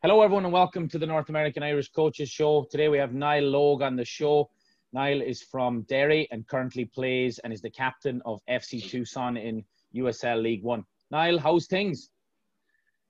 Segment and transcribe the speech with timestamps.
[0.00, 2.64] Hello, everyone, and welcome to the North American Irish Coaches Show.
[2.70, 4.48] Today we have Niall Logue on the show.
[4.92, 9.64] Niall is from Derry and currently plays and is the captain of FC Tucson in
[9.96, 10.84] USL League One.
[11.10, 12.10] Niall, how's things?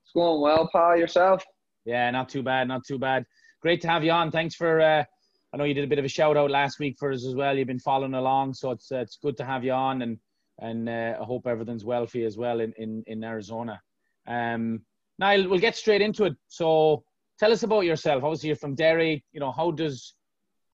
[0.03, 0.97] It's going well, pal.
[0.97, 1.45] Yourself?
[1.85, 3.27] Yeah, not too bad, not too bad.
[3.61, 4.31] Great to have you on.
[4.31, 4.81] Thanks for.
[4.81, 5.05] Uh,
[5.53, 7.35] I know you did a bit of a shout out last week for us as
[7.35, 7.55] well.
[7.55, 10.19] You've been following along, so it's uh, it's good to have you on, and
[10.59, 13.79] and uh, I hope everything's well for you as well in in, in Arizona.
[14.27, 14.81] Um,
[15.19, 16.37] Niall, we'll get straight into it.
[16.49, 17.05] So,
[17.39, 18.25] tell us about yourself.
[18.25, 19.25] Obviously, you're from Derry.
[19.33, 20.15] You know, how does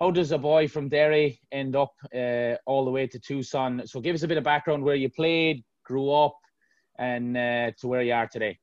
[0.00, 3.82] how does a boy from Derry end up uh, all the way to Tucson?
[3.86, 6.36] So, give us a bit of background where you played, grew up,
[6.98, 8.58] and uh, to where you are today.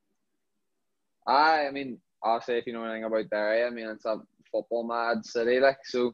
[1.28, 4.18] I, I mean, I'll say if you know anything about Derry, I mean, it's a
[4.52, 6.14] football mad city, like so.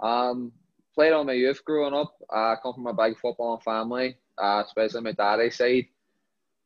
[0.00, 0.52] Um,
[0.94, 2.12] played on my youth growing up.
[2.30, 5.86] I come from a big football family, uh, especially my daddy's side,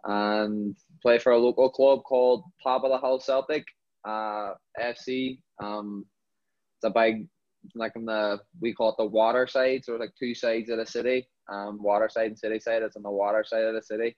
[0.04, 3.64] and play for a local club called Top of the Hill Celtic
[4.04, 5.38] uh, FC.
[5.62, 6.06] Um,
[6.76, 7.28] it's a big,
[7.74, 9.84] like in the we call it the water side.
[9.84, 12.82] So like two sides of the city, um, water side and city side.
[12.82, 14.16] It's on the water side of the city.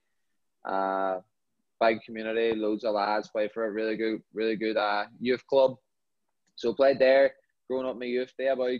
[0.65, 1.19] Uh,
[1.81, 5.77] big community, loads of lads play for a really good, really good uh, youth club.
[6.57, 7.33] So played there,
[7.69, 8.71] growing up my youth day about,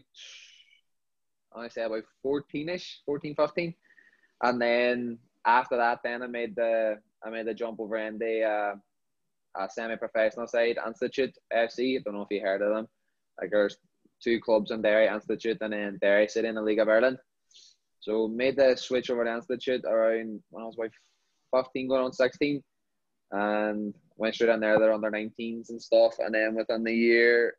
[1.57, 3.75] I say about 14ish, 14, 15.
[4.43, 8.43] And then after that, then I made the I made the jump over in the
[8.43, 8.75] uh,
[9.59, 11.97] uh, semi-professional side, Institute FC.
[11.97, 12.87] I don't know if you heard of them.
[13.41, 13.77] Like there's
[14.23, 17.19] two clubs in Derry, Institute, and then Derry City in the League of Ireland.
[18.01, 22.13] So made the switch over to Institute around when I was about 15 going on
[22.13, 22.63] 16
[23.33, 24.79] and went straight in there.
[24.79, 26.15] They're under 19s and stuff.
[26.19, 27.55] And then within the year,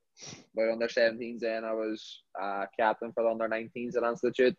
[0.55, 4.55] by under 17s, then I was uh, captain for the under 19s at Institute.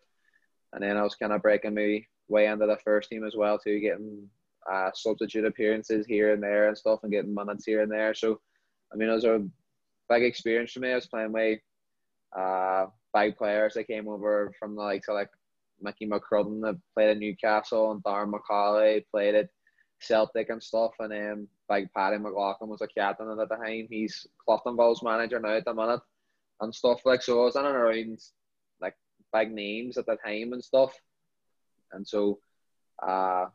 [0.73, 3.57] And then I was kind of breaking my way into the first team as well,
[3.57, 4.29] too, getting
[4.69, 8.13] uh, substitute appearances here and there and stuff and getting minutes here and there.
[8.13, 8.39] So,
[8.91, 9.45] I mean, it was a
[10.09, 10.91] big experience for me.
[10.91, 11.59] I was playing with
[12.37, 15.29] uh, big players that came over from the likes of like
[15.81, 19.49] Mickey McCrudden that played at Newcastle and Darren McCauley played at
[19.99, 20.93] Celtic and stuff.
[20.99, 23.87] And then big Paddy McLaughlin was a captain at the time.
[23.89, 26.01] He's Cliftonville's manager now at the minute
[26.61, 27.41] and stuff like so.
[27.41, 28.19] I was in and around
[28.81, 28.95] like
[29.33, 30.93] big names at the time and stuff.
[31.91, 32.39] And so
[33.05, 33.45] uh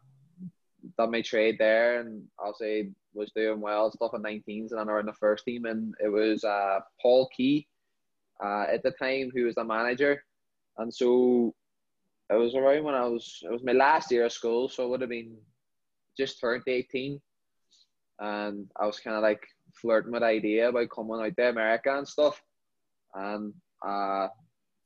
[0.98, 2.24] done my trade there and
[2.58, 5.64] say was doing well stuff in 19s and then around the first team.
[5.64, 7.68] And it was uh, Paul Key
[8.42, 10.24] uh, at the time who was the manager.
[10.78, 11.54] And so
[12.30, 14.88] it was around when I was it was my last year of school so it
[14.88, 15.36] would have been
[16.16, 17.20] just turned 18
[18.20, 22.06] and I was kind of like flirting with idea about coming out to America and
[22.06, 22.40] stuff.
[23.14, 23.52] And
[23.84, 24.28] uh,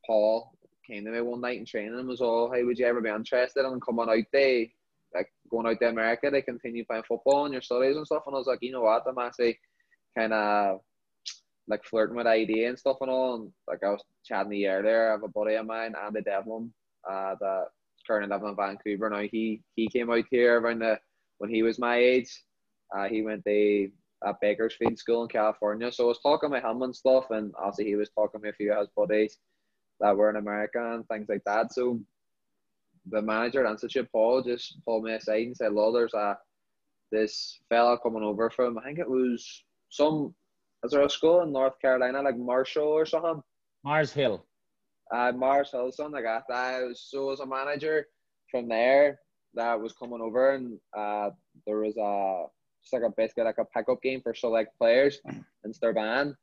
[0.07, 0.56] Paul
[0.86, 3.10] came to me one night in training and was all hey would you ever be
[3.10, 4.66] interested in coming out there
[5.14, 8.24] like going out to America to continue playing football and your studies and stuff.
[8.26, 9.58] And I was like, you know what, I'm actually
[10.16, 10.80] kind of
[11.69, 13.34] like flirting with idea and stuff and all.
[13.34, 16.22] And like I was chatting the year there, I have a buddy of mine, Andy
[16.22, 16.72] Devlin,
[17.08, 17.66] uh, that
[18.06, 19.22] currently living in Vancouver now.
[19.22, 20.98] He he came out here around the
[21.38, 22.30] when he was my age.
[22.97, 23.91] Uh, he went to
[24.26, 25.91] at Bakersfield School in California.
[25.92, 28.56] So I was talking with him and stuff, and obviously he was talking with a
[28.56, 29.38] few of his buddies
[30.01, 31.73] that were in America and things like that.
[31.73, 32.01] So
[33.11, 36.39] the manager at Institute, Paul, just pulled me aside and said, "Well, there's a
[37.12, 40.34] this fella coming over from I think it was some
[40.84, 43.43] is there a school in North Carolina like Marshall or something?
[43.84, 44.45] Mars Hill.
[45.12, 46.53] Uh, Mars Hill, something like that.
[46.53, 48.07] I was, so as a manager
[48.51, 49.21] from there
[49.55, 51.31] that was coming over, and uh,
[51.67, 52.47] there was a
[52.83, 55.21] just like a basically like a pickup game for select players
[55.65, 56.34] in Strabane,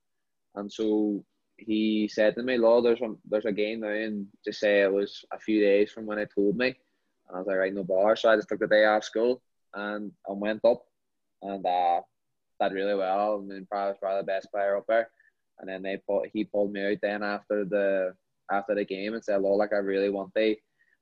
[0.56, 1.24] and so
[1.66, 4.92] he said to me, "Law, there's a there's a game now, and just say it
[4.92, 7.84] was a few days from when he told me." And I was like, "Right, no
[7.84, 9.42] bar." So I just took the day off school
[9.74, 10.86] and I went up,
[11.42, 12.02] and uh,
[12.62, 13.42] did really well.
[13.42, 15.10] I mean, probably probably the best player up there.
[15.60, 18.14] And then they put he pulled me out then after the
[18.52, 20.58] after the game and said, "Law, like I really want they,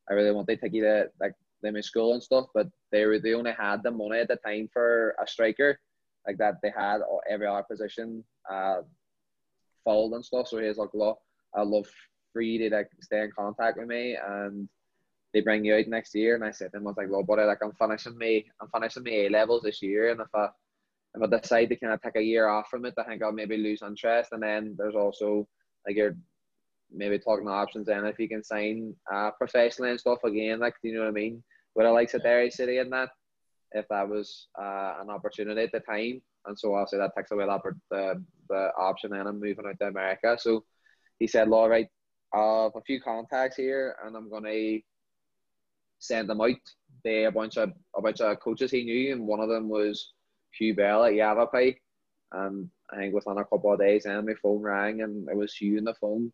[0.09, 3.05] I really want they take you to like them in school and stuff, but they
[3.05, 5.79] were they only had the money at the time for a striker,
[6.27, 8.81] like that they had every other position." Uh,
[9.83, 10.47] fouled and stuff.
[10.47, 11.19] So he's like, look,
[11.55, 11.87] I love
[12.33, 14.69] for you to like stay in contact with me and
[15.33, 16.35] they bring you out next year.
[16.35, 18.69] And I said to him, I was like, well, buddy, like I'm finishing me, I'm
[18.73, 20.49] finishing my A levels this year, and if I
[21.13, 23.33] if I decide to kind of take a year off from it, I think I'll
[23.33, 24.29] maybe lose interest.
[24.31, 25.47] And then there's also
[25.85, 26.15] like you're
[26.93, 30.89] maybe talking options then if you can sign uh, professionally and stuff again, like do
[30.89, 31.43] you know what I mean?
[31.75, 33.09] Would I like to Derry City in that
[33.73, 36.21] if that was uh, an opportunity at the time.
[36.45, 39.87] And so obviously that takes away that the, the option and I'm moving out to
[39.87, 40.37] America.
[40.39, 40.63] So
[41.19, 41.87] he said, all right,
[42.33, 44.79] I have a few contacts here and I'm gonna
[45.99, 46.55] send them out.
[47.03, 50.13] They a bunch of a bunch of coaches he knew and one of them was
[50.57, 51.79] Hugh Bell at Yavapai.
[52.31, 55.53] And I think within a couple of days, and my phone rang, and it was
[55.53, 56.31] Hugh on the phone,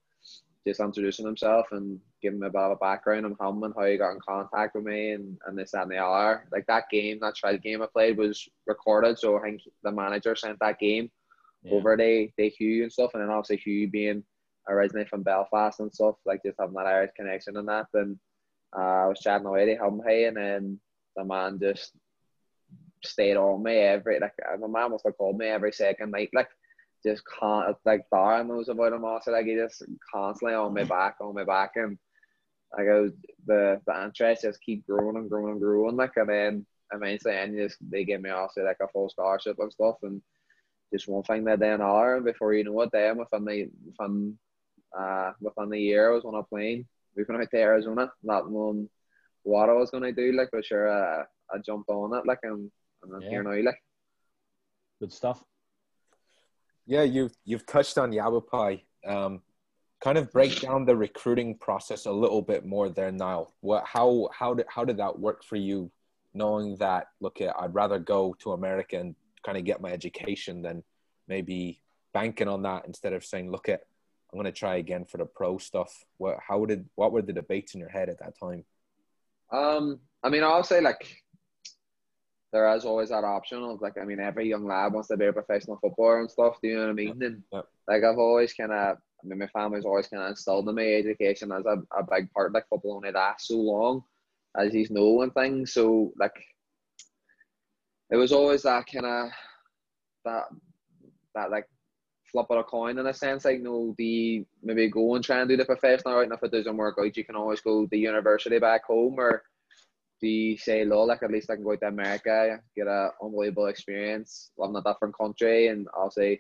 [0.66, 3.86] just introducing himself and giving me a bit of a background on him and how
[3.86, 6.48] he got in contact with me and, and this that, and the other.
[6.52, 10.36] Like that game, that trial game I played was recorded, so I think the manager
[10.36, 11.10] sent that game
[11.64, 11.74] yeah.
[11.74, 14.24] over to, to Hugh and stuff, and then obviously Hugh being
[14.70, 17.88] originally from Belfast and stuff, like just having that Irish connection and that.
[17.94, 18.18] And
[18.78, 20.80] uh, I was chatting away to him, hey, and then
[21.16, 21.92] the man just
[23.04, 26.50] stayed on me every like the man must have called me every second night, like
[27.06, 31.16] just can't like Darren knows about him also like he just constantly on my back,
[31.22, 31.98] on my back and
[32.78, 33.12] I was,
[33.46, 37.58] the the interest just keep growing and growing and growing like and then eventually and
[37.58, 40.22] just they gave me also like a full scholarship and stuff and
[40.94, 44.38] just one thing that then another and before you know it then within the within
[44.98, 46.86] uh within the year I was on a plane
[47.16, 48.90] moving out to Arizona not knowing
[49.44, 51.24] what I was gonna do like but sure uh,
[51.54, 52.72] I jumped on it like and,
[53.04, 53.30] and I'm yeah.
[53.30, 53.82] here now like
[55.00, 55.44] good stuff
[56.88, 58.82] yeah, you've you've touched on Yavapai.
[59.06, 59.42] Um,
[60.04, 63.48] kind of break down the recruiting process a little bit more there now.
[63.62, 65.92] What how how did how did that work for you,
[66.34, 69.16] knowing that look, at I'd rather go to America and
[69.46, 70.84] kind of get my education than
[71.28, 71.82] maybe
[72.14, 73.82] banking on that instead of saying, look at
[74.32, 75.92] I'm gonna try again for the pro stuff.
[76.18, 78.66] What how did what were the debates in your head at that time?
[79.52, 81.24] Um, I mean, I'll say like
[82.54, 85.26] there is always that option of like I mean every young lad wants to be
[85.26, 86.58] a professional footballer and stuff.
[86.62, 87.24] Do you know what I mean?
[87.24, 87.44] And
[87.88, 91.52] like I've always kind of mean my family's always kind of instilled in me education
[91.52, 92.54] as a, a big part.
[92.54, 94.04] Like football only lasts so long,
[94.58, 95.74] as he's know and things.
[95.74, 96.36] So like
[98.10, 99.30] it was always that kind of
[100.26, 100.44] that
[101.36, 101.68] that like
[102.32, 103.46] flip of a coin in a sense.
[103.46, 106.52] Like, no, the maybe go and try and do the professional right, and if it
[106.52, 109.44] doesn't work out, you can always go to the university back home or
[110.22, 114.52] the say low, like at least I can go to America, get an unbelievable experience,
[114.58, 116.36] live in a different country, and also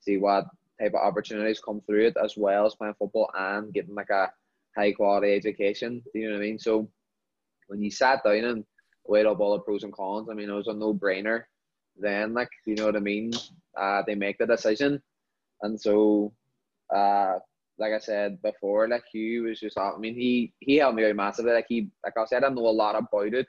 [0.00, 0.46] see what
[0.82, 4.30] type of opportunities come through it, as well as playing football and getting like a
[4.76, 6.02] high quality education.
[6.12, 6.58] Do you know what I mean?
[6.58, 6.88] So
[7.68, 8.64] when you sat down and
[9.06, 11.44] weighed up all the pros and cons, I mean it was a no brainer.
[11.96, 13.32] Then, like you know what I mean,
[13.78, 15.02] uh, they make the decision,
[15.62, 16.32] and so
[16.94, 17.34] uh,
[17.78, 21.16] like I said before, like Hugh was just, I mean, he he helped me out
[21.16, 21.52] massively.
[21.52, 23.46] Like he, like I said, I know a lot about it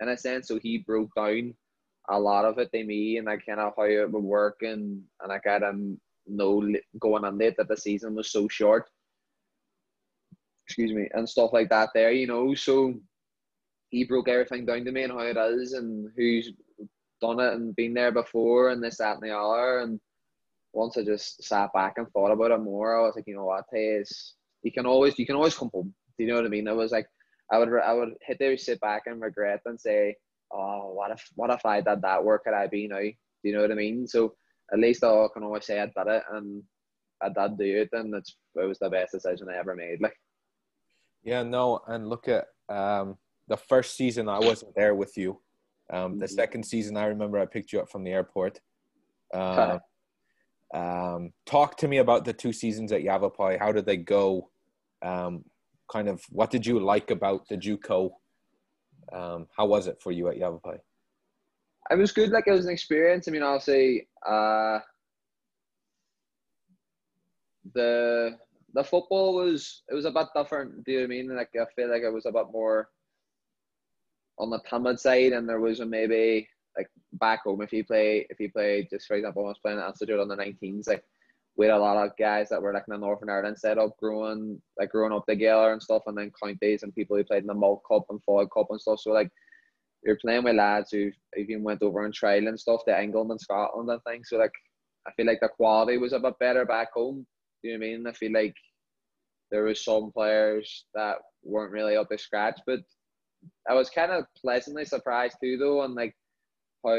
[0.00, 0.48] in a sense.
[0.48, 1.54] So he broke down
[2.08, 5.02] a lot of it to me and like kind of how it would work and
[5.22, 5.74] and I kind of
[6.26, 6.66] know
[7.00, 8.88] going on it that the season was so short.
[10.66, 11.90] Excuse me, and stuff like that.
[11.94, 12.94] There, you know, so
[13.90, 16.52] he broke everything down to me and how it is and who's
[17.20, 20.00] done it and been there before and this that and the other and
[20.76, 23.46] once I just sat back and thought about it more, I was like, you know
[23.46, 25.94] what, is you can always you can always come home.
[26.18, 26.68] Do you know what I mean?
[26.68, 27.06] I was like,
[27.50, 30.14] I would I would hit there, sit back and regret and say,
[30.52, 32.22] oh, what if what if I did that?
[32.22, 33.00] Where could I be now?
[33.00, 34.06] Do you know what I mean?
[34.06, 34.34] So
[34.72, 36.62] at least I can always say I did it and
[37.22, 40.00] I did do it, and it's it was the best decision I ever made.
[40.00, 40.16] Like,
[41.22, 43.16] yeah, no, and look at um,
[43.48, 45.40] the first season I wasn't there with you.
[45.92, 46.34] Um, the mm-hmm.
[46.34, 48.60] second season, I remember I picked you up from the airport.
[49.32, 49.78] Uh,
[50.74, 53.56] um, talk to me about the two seasons at Yavapai.
[53.58, 54.50] How did they go?
[55.02, 55.44] Um,
[55.90, 58.10] kind of what did you like about the JUCO?
[59.12, 60.78] Um, how was it for you at Yavapai?
[61.90, 62.30] It was good.
[62.30, 63.28] Like it was an experience.
[63.28, 64.80] I mean, say uh,
[67.74, 68.38] the
[68.74, 70.84] the football was it was a bit different.
[70.84, 71.36] Do you know I mean?
[71.36, 72.88] Like I feel like it was a bit more
[74.38, 78.26] on the timid side, and there was a maybe like back home if you play
[78.30, 81.02] if you play just for example I was playing at Institute on the 19s like
[81.56, 84.60] we had a lot of guys that were like in the Northern Ireland setup growing
[84.78, 87.54] like growing up together and stuff and then counties and people who played in the
[87.54, 89.30] Milk Cup and Foyle Cup and stuff so like
[90.06, 93.40] you're playing with lads who even went over and trial and stuff to England and
[93.40, 94.52] Scotland and things so like
[95.06, 97.26] I feel like the quality was a bit better back home
[97.62, 98.54] do you know what I mean I feel like
[99.50, 102.80] there was some players that weren't really up to scratch but
[103.68, 106.14] I was kind of pleasantly surprised too though on like
[106.84, 106.98] how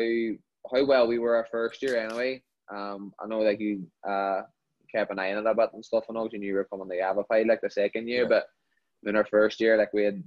[0.72, 2.44] how well we were our first year anyway.
[2.74, 4.42] Um, I know like you uh
[4.94, 6.30] kept an eye on it a bit and stuff and all.
[6.32, 8.28] You were coming to Yavapai like the second year, yeah.
[8.30, 8.46] but
[9.08, 10.24] in our first year, like we had,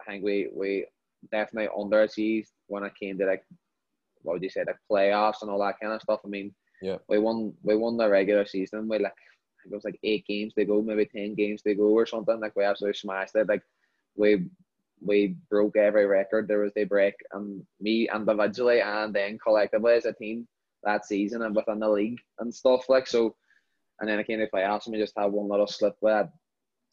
[0.00, 0.86] I think we we
[1.30, 3.44] definitely underachieved when it came to like
[4.22, 6.20] what would you say like playoffs and all that kind of stuff.
[6.24, 8.88] I mean, yeah, we won we won the regular season.
[8.88, 9.14] We like
[9.64, 12.40] it was like eight games to go, maybe ten games to go or something.
[12.40, 13.48] Like we absolutely smashed it.
[13.48, 13.62] Like
[14.16, 14.46] we
[15.00, 20.06] we broke every record there was they break and me individually and then collectively as
[20.06, 20.48] a team
[20.84, 23.34] that season and within the league and stuff like so
[24.00, 26.28] and then I came to playoffs and we just had one little slip with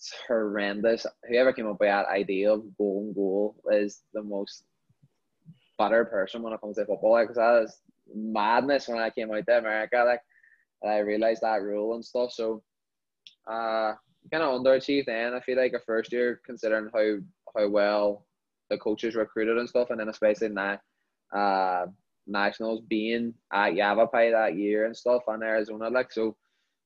[0.03, 1.05] it's horrendous.
[1.29, 4.65] Whoever came up with that idea of golden goal is the most
[5.79, 7.13] better person when it comes to football.
[7.13, 7.79] Like that is
[8.13, 10.03] madness when I came out to America.
[10.05, 10.19] Like
[10.81, 12.33] and I realized that rule and stuff.
[12.33, 12.61] So,
[13.47, 13.93] uh,
[14.29, 15.33] kind of underachieved then.
[15.33, 17.19] I feel like a first year, considering how
[17.57, 18.25] how well
[18.69, 20.79] the coaches recruited and stuff, and then especially now,
[21.33, 21.85] uh,
[22.27, 26.35] nationals being at Yavapai that year and stuff in Arizona, like so,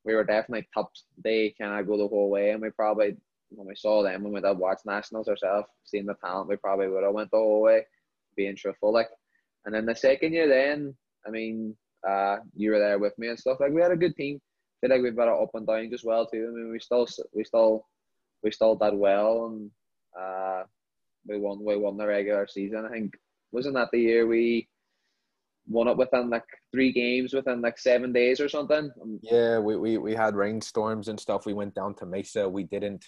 [0.07, 0.89] we were definitely top.
[1.21, 3.17] They kind of go the whole way, and we probably
[3.49, 6.87] when we saw them when we did watch nationals ourselves, seeing the talent, we probably
[6.87, 7.85] would have went the whole way,
[8.35, 9.09] being truthful, like.
[9.65, 10.95] And then the second year, then
[11.27, 11.75] I mean,
[12.07, 13.57] uh, you were there with me and stuff.
[13.59, 14.39] Like we had a good team.
[14.39, 16.47] I feel like we've got it up and down as well too.
[16.49, 17.85] I mean, we still we still
[18.43, 19.71] we still did well and
[20.17, 20.63] uh,
[21.27, 22.85] we won we won the regular season.
[22.85, 23.13] I think
[23.51, 24.69] wasn't that the year we
[25.67, 28.91] won it within like three games within like seven days or something.
[29.01, 31.45] Um, yeah, we, we, we had rainstorms and stuff.
[31.45, 32.47] We went down to Mesa.
[32.47, 33.05] We didn't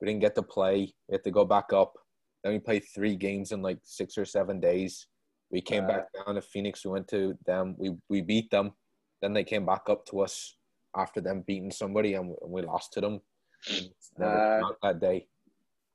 [0.00, 0.92] we didn't get to play.
[1.08, 1.94] We had to go back up.
[2.42, 5.06] Then we played three games in like six or seven days.
[5.50, 6.84] We came uh, back down to Phoenix.
[6.84, 7.74] We went to them.
[7.78, 8.72] We we beat them.
[9.22, 10.56] Then they came back up to us
[10.96, 13.20] after them beating somebody, and we lost to them.
[14.22, 15.26] Uh, that day.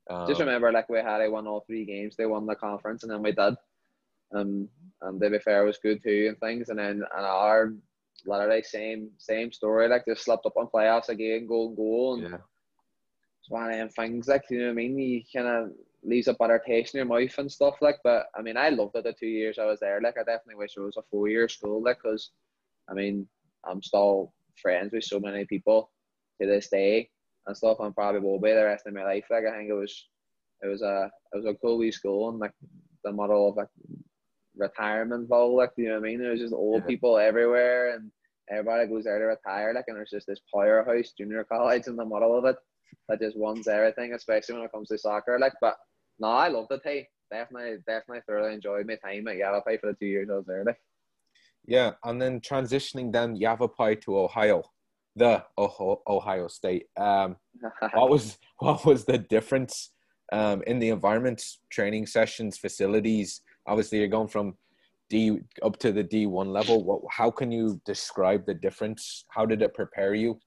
[0.09, 2.15] Um, just remember, like we had, I won all three games.
[2.17, 3.53] They won the conference, and then we did.
[4.33, 4.69] Um,
[5.01, 6.69] and to be fair, was good too, and things.
[6.69, 7.73] And then and our
[8.25, 9.87] literally same same story.
[9.87, 12.37] Like just slipped up on playoffs again, golden goal, and yeah.
[13.41, 14.27] it's one of them things.
[14.27, 14.97] Like you know what I mean?
[14.97, 15.71] You kind of
[16.03, 17.97] leaves a better taste in your mouth and stuff like.
[18.03, 20.01] But I mean, I loved it the two years I was there.
[20.01, 21.81] Like I definitely wish it was a four year school.
[21.83, 22.31] Like because,
[22.89, 23.27] I mean,
[23.65, 25.91] I'm still friends with so many people
[26.41, 27.09] to this day
[27.47, 27.77] and stuff.
[27.79, 29.25] I'm probably will be the rest of my life.
[29.29, 30.07] Like I think it was,
[30.61, 32.53] it was a it was a cool wee school and like
[33.03, 33.69] the model of like
[34.59, 35.57] retirement bowl.
[35.57, 36.19] Like you know what I mean?
[36.19, 36.87] There's just old yeah.
[36.87, 38.11] people everywhere and
[38.49, 39.73] everybody goes there to retire.
[39.73, 42.57] Like and there's just this powerhouse junior college in the middle of it
[43.07, 45.37] that just wants everything, especially when it comes to soccer.
[45.39, 45.77] Like, but
[46.19, 46.81] no, I loved it.
[46.83, 50.45] Hey, definitely, definitely thoroughly enjoyed my time at Yavapai for the two years I was
[50.45, 50.63] there.
[50.63, 50.79] Like.
[51.65, 54.63] Yeah, and then transitioning then Yavapai to Ohio,
[55.15, 56.85] the Ohio State.
[56.97, 57.35] Um,
[57.93, 59.91] what was what was the difference
[60.31, 63.41] um, in the environments, training sessions, facilities?
[63.67, 64.55] Obviously, you're going from
[65.09, 66.83] D up to the D one level.
[66.83, 67.01] What?
[67.09, 69.25] How can you describe the difference?
[69.29, 70.39] How did it prepare you?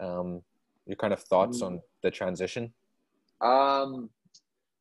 [0.00, 0.42] Um,
[0.86, 2.72] your kind of thoughts on the transition?
[3.40, 4.10] Um,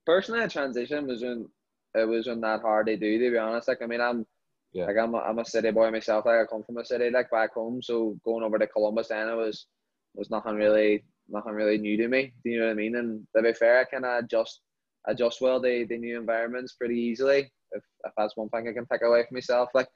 [0.05, 1.47] personally, the transition wasn't
[1.95, 3.19] it wasn't that hard to do.
[3.19, 4.25] To be honest, like I mean, I'm
[4.73, 4.85] yeah.
[4.85, 6.25] like I'm a, I'm a city boy myself.
[6.25, 9.29] Like I come from a city like back home, so going over to Columbus then
[9.29, 9.67] it was
[10.15, 12.33] was nothing really nothing really new to me.
[12.43, 12.95] Do you know what I mean?
[12.95, 14.61] And to be fair, I kind of adjust
[15.07, 17.51] adjust well to the new environments pretty easily.
[17.71, 19.87] If, if that's one thing I can take away from myself, like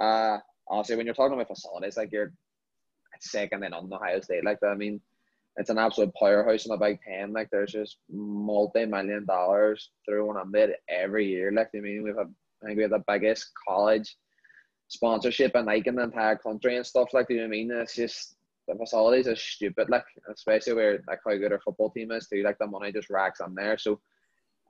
[0.00, 0.38] uh,
[0.68, 2.32] honestly, when you're talking about facilities, like you're
[3.20, 4.58] second then on Ohio State, like.
[4.62, 5.00] I mean,
[5.56, 7.32] it's an absolute powerhouse in the Big Ten.
[7.32, 11.52] Like there's just multi-million dollars thrown on it every year.
[11.52, 14.16] Like I mean, we've had I think we have the biggest college
[14.88, 17.08] sponsorship and like in the entire country and stuff.
[17.12, 17.70] Like do you know I mean?
[17.70, 19.90] It's just the facilities are stupid.
[19.90, 22.42] Like especially where like how good our football team is too.
[22.42, 23.78] Like the money just racks on there.
[23.78, 24.00] So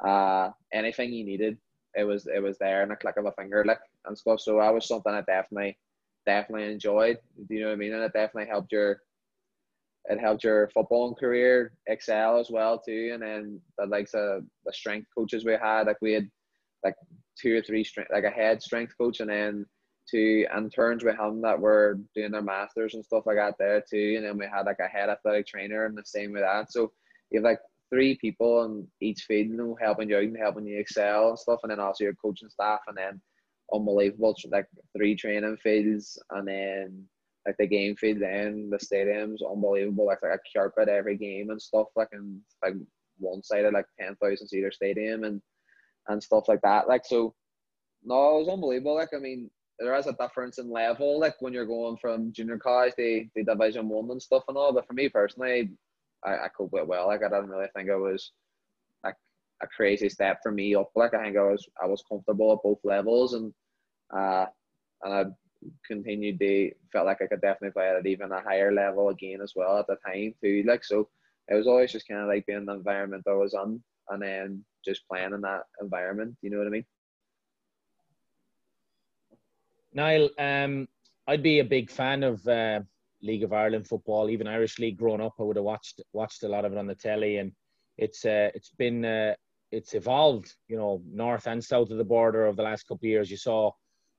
[0.07, 1.57] uh anything you needed,
[1.97, 3.65] it was it was there in a click of a finger.
[3.67, 4.41] Like and stuff.
[4.41, 5.79] So that was something I definitely
[6.27, 7.19] definitely enjoyed.
[7.49, 7.95] Do you know what I mean?
[7.95, 9.01] And it definitely helped your
[10.07, 13.11] it helped your footballing career excel as well too.
[13.15, 16.31] And then the likes of the strength coaches we had, like we had
[16.85, 16.95] like
[17.41, 19.67] two or three strength, like a head strength coach, and then
[20.11, 24.15] two interns with him that were doing their masters and stuff like that there too.
[24.17, 26.71] And then we had like a head athletic trainer and the same with that.
[26.71, 26.93] So
[27.31, 27.61] you have like
[27.95, 31.39] three people in each field, you know, helping you out and helping you excel and
[31.39, 31.61] stuff.
[31.63, 33.21] And then also your coaching staff, and then
[33.73, 37.05] unbelievable like three training fields, and then
[37.47, 41.61] like the game field then the stadium's unbelievable like, like a carpet every game and
[41.61, 42.75] stuff like and like
[43.19, 45.41] one side of like 10,000 seater stadium and
[46.09, 47.35] and stuff like that like so
[48.03, 51.53] no it was unbelievable like I mean there is a difference in level like when
[51.53, 54.93] you're going from junior college to, to division one and stuff and all but for
[54.95, 55.71] me personally
[56.25, 58.33] I, I coped it well like I didn't really think it was
[59.05, 59.17] like
[59.63, 62.63] a crazy step for me up like I think I was I was comfortable at
[62.63, 63.53] both levels and
[64.15, 64.47] uh
[65.03, 65.25] and I
[65.87, 69.53] continued to felt like I could definitely play at even a higher level again as
[69.55, 70.65] well at the time too.
[70.67, 71.09] Like so,
[71.49, 74.23] it was always just kind of like being in the environment I was in, and
[74.23, 76.37] then just playing in that environment.
[76.43, 76.85] You know what I mean?
[79.93, 80.89] Niall, um,
[81.27, 82.81] I'd be a big fan of uh,
[83.25, 84.99] League of Ireland football, even Irish League.
[84.99, 87.53] Growing up, I would have watched watched a lot of it on the telly, and
[87.99, 89.35] it's uh, it's been uh,
[89.73, 90.55] it's evolved.
[90.69, 93.31] You know, north and south of the border over the last couple of years.
[93.31, 93.73] You saw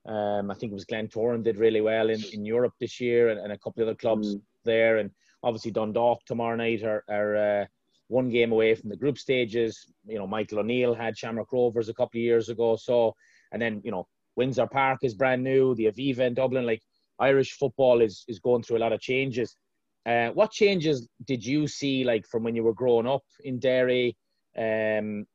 [0.06, 3.40] um, I think it was Glentoran did really well in, in Europe this year, and,
[3.40, 4.42] and a couple of other clubs mm.
[4.64, 5.10] there, and
[5.42, 7.66] obviously Dundalk tomorrow night are, are uh,
[8.08, 9.92] one game away from the group stages.
[10.06, 13.14] You know, Michael O'Neill had Shamrock Rovers a couple of years ago, so
[13.52, 16.82] and then you know Windsor Park is brand new, the Aviva in Dublin, like
[17.18, 19.56] Irish football is is going through a lot of changes.
[20.04, 24.16] Uh, what changes did you see, like from when you were growing up in Derry,
[24.56, 25.26] um,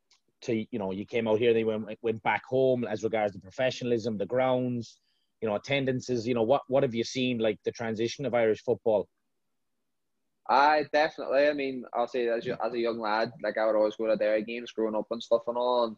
[0.42, 3.40] to you know you came out here, they went went back home as regards the
[3.40, 5.00] professionalism, the grounds,
[5.42, 6.28] you know, attendances.
[6.28, 9.08] You know, what what have you seen like the transition of Irish football?
[10.50, 11.48] I definitely.
[11.48, 14.08] I mean, I'll say as you, as a young lad, like I would always go
[14.08, 15.84] to Derry games growing up and stuff and all.
[15.86, 15.96] And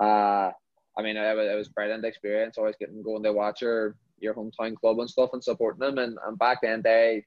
[0.00, 0.52] uh,
[0.96, 2.56] I mean, it was, it was brilliant experience.
[2.56, 5.98] Always getting going to watch your your hometown club and stuff and supporting them.
[5.98, 7.24] And, and back then they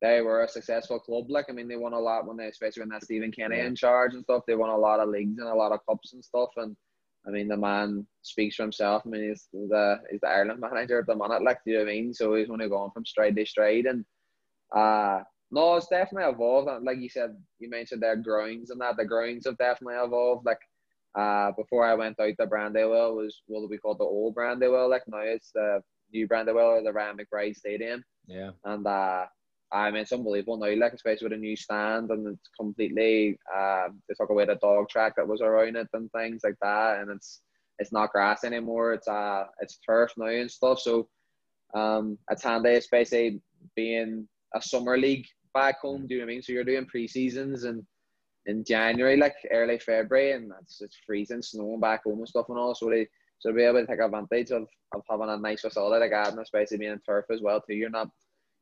[0.00, 1.26] they were a successful club.
[1.28, 3.66] Like I mean, they won a lot when they, especially when that Stephen Kenny yeah.
[3.66, 4.44] in charge and stuff.
[4.46, 6.50] They won a lot of leagues and a lot of cups and stuff.
[6.56, 6.76] And
[7.26, 9.02] I mean, the man speaks for himself.
[9.04, 11.42] I mean, he's the he's the Ireland manager at the minute.
[11.42, 12.14] Like, do you know what I mean?
[12.14, 13.86] So he's only going from stride to stride.
[13.86, 14.04] And
[14.76, 16.68] uh no, it's definitely evolved.
[16.84, 18.96] Like you said, you mentioned their grounds and that.
[18.98, 20.44] The grounds have definitely evolved.
[20.44, 20.58] Like
[21.18, 24.88] uh, before I went out, the Brandywell was what we call the old Brandywell.
[24.88, 25.82] Like now it's the
[26.12, 28.04] new Brandywell or the Ryan McBride Stadium.
[28.26, 28.52] Yeah.
[28.64, 29.26] And uh,
[29.72, 30.72] I mean, it's unbelievable now.
[30.76, 33.36] Like especially with a new stand and it's completely.
[33.54, 37.00] Uh, they took away the dog track that was around it and things like that,
[37.00, 37.40] and it's
[37.80, 38.92] it's not grass anymore.
[38.92, 40.78] It's uh it's turf now and stuff.
[40.78, 41.08] So
[41.74, 43.40] um, it's handy, especially
[43.74, 46.06] being a summer league back home.
[46.06, 46.42] Do you know what I mean?
[46.42, 47.84] So you're doing pre seasons and
[48.46, 52.58] in January, like early February, and it's, it's freezing, snowing back home and stuff and
[52.58, 52.74] all.
[52.74, 56.28] So they so be able to take advantage of, of having a nice facility like
[56.28, 57.74] and especially being in turf as well too.
[57.74, 58.08] You're not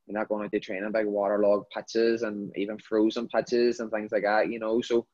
[0.06, 4.12] you're not going out to training big waterlogged pitches and even frozen pitches and things
[4.12, 4.80] like that, you know.
[4.83, 5.06] So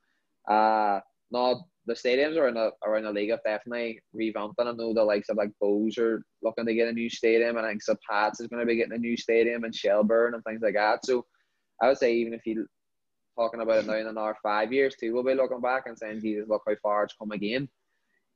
[0.49, 0.99] uh
[1.31, 5.03] no the stadiums around the around the league have definitely revamped and I know the
[5.03, 7.97] likes of like Bohs are looking to get a new stadium and I think St.
[8.09, 11.05] Pat's is gonna be getting a new stadium in Shelbourne and things like that.
[11.05, 11.25] So
[11.81, 12.67] I would say even if you
[13.35, 16.21] talking about it now in another five years too, we'll be looking back and saying,
[16.21, 17.67] Jesus, look how far it's come again.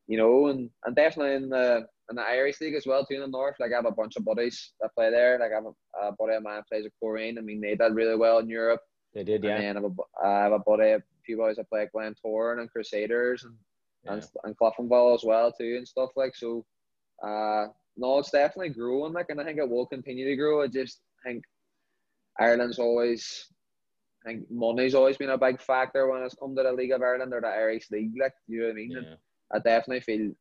[0.07, 3.21] You know, and, and definitely in the in the Irish League as well too in
[3.21, 3.55] the north.
[3.59, 5.37] Like I have a bunch of buddies that play there.
[5.37, 7.37] Like I have a, a buddy of mine plays at Coleraine.
[7.37, 8.81] I mean they did really well in Europe.
[9.13, 9.57] They did, yeah.
[9.57, 12.59] And I have a, I have a buddy, a few boys that play at Glentoran
[12.59, 13.55] and Crusaders and
[14.05, 14.13] yeah.
[14.13, 16.65] and, and as well too and stuff like so.
[17.23, 19.13] Uh, no, it's definitely growing.
[19.13, 20.61] Like, and I think it will continue to grow.
[20.61, 21.43] I just think
[22.39, 23.47] Ireland's always,
[24.27, 27.01] I think money's always been a big factor when it's come to the League of
[27.01, 28.11] Ireland or the Irish League.
[28.19, 28.91] Like, you know what I mean?
[28.91, 29.15] Yeah.
[29.53, 30.31] I definitely feel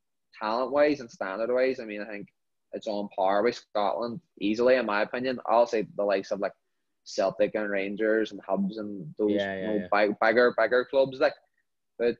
[0.41, 1.79] talent wise and standard wise.
[1.79, 2.27] I mean, I think
[2.73, 5.39] it's on par with Scotland easily, in my opinion.
[5.47, 6.53] I'll say the likes of like
[7.05, 9.89] Celtic and Rangers and Hibs and those yeah, yeah, you know.
[9.93, 11.21] Big, bigger, bigger clubs.
[11.21, 11.35] Like,
[11.99, 12.17] but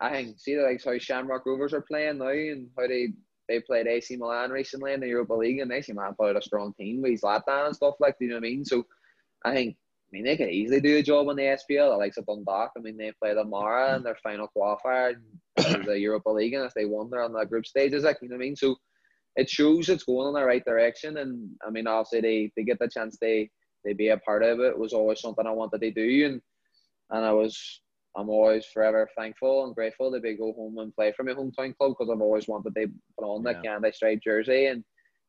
[0.00, 3.10] I think see the likes how Shamrock Rovers are playing now and how they
[3.48, 6.72] they played AC Milan recently in the Europa League and AC Milan played a strong
[6.74, 8.18] team with Zlatan and stuff like.
[8.18, 8.64] Do you know what I mean?
[8.64, 8.86] So
[9.44, 9.76] I think,
[10.14, 11.90] I mean, they could easily do a job on the SPL.
[11.90, 12.70] The likes of Dundalk.
[12.76, 15.16] I mean, they played Amara in their final qualifier
[15.56, 18.04] in the Europa League, and if they won, they're on the group stages.
[18.04, 18.54] Like, you know what I mean?
[18.54, 18.76] So
[19.34, 21.16] it shows it's going in the right direction.
[21.16, 23.50] And I mean, obviously, they, they get the chance they
[23.84, 24.68] they be a part of it.
[24.68, 26.40] it was always something I wanted to do, and
[27.10, 27.80] and I was
[28.16, 31.76] I'm always forever thankful and grateful to be go home and play for my hometown
[31.76, 32.86] club because I've always wanted to
[33.18, 33.62] put on the yeah.
[33.62, 34.84] Candy Stripe jersey and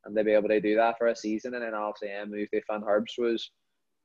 [0.06, 1.56] and to be able to do that for a season.
[1.56, 3.50] And then obviously, I moved to Finn Harps was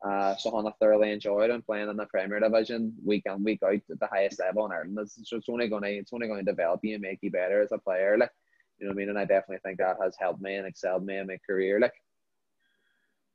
[0.02, 3.74] uh, something I thoroughly enjoyed and playing in the Premier Division week in week out
[3.74, 4.98] at the highest level in Ireland.
[5.00, 7.62] It's, it's only going to it's only going to develop you and make you better
[7.62, 8.16] as a player.
[8.16, 8.30] Like
[8.78, 9.08] you know what I mean.
[9.10, 11.80] And I definitely think that has helped me and excelled me in my career.
[11.80, 11.92] Like.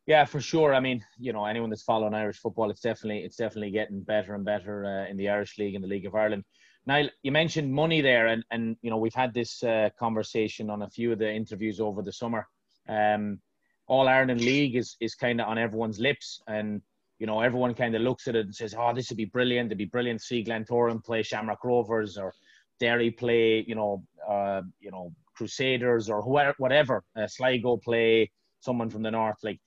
[0.07, 0.73] Yeah, for sure.
[0.73, 4.35] I mean, you know, anyone that's following Irish football, it's definitely it's definitely getting better
[4.35, 6.43] and better uh, in the Irish League and the League of Ireland.
[6.87, 10.83] Now, you mentioned money there, and and you know we've had this uh, conversation on
[10.83, 12.47] a few of the interviews over the summer.
[12.87, 13.39] Um,
[13.87, 16.81] all Ireland League is is kind of on everyone's lips, and
[17.19, 19.67] you know everyone kind of looks at it and says, "Oh, this would be brilliant.
[19.67, 22.33] It'd be brilliant to see Glentoran play Shamrock Rovers or
[22.79, 27.03] Derry play, you know, uh, you know Crusaders or whoever, whatever.
[27.15, 29.37] Uh, Sligo play someone from the north.
[29.43, 29.59] Like,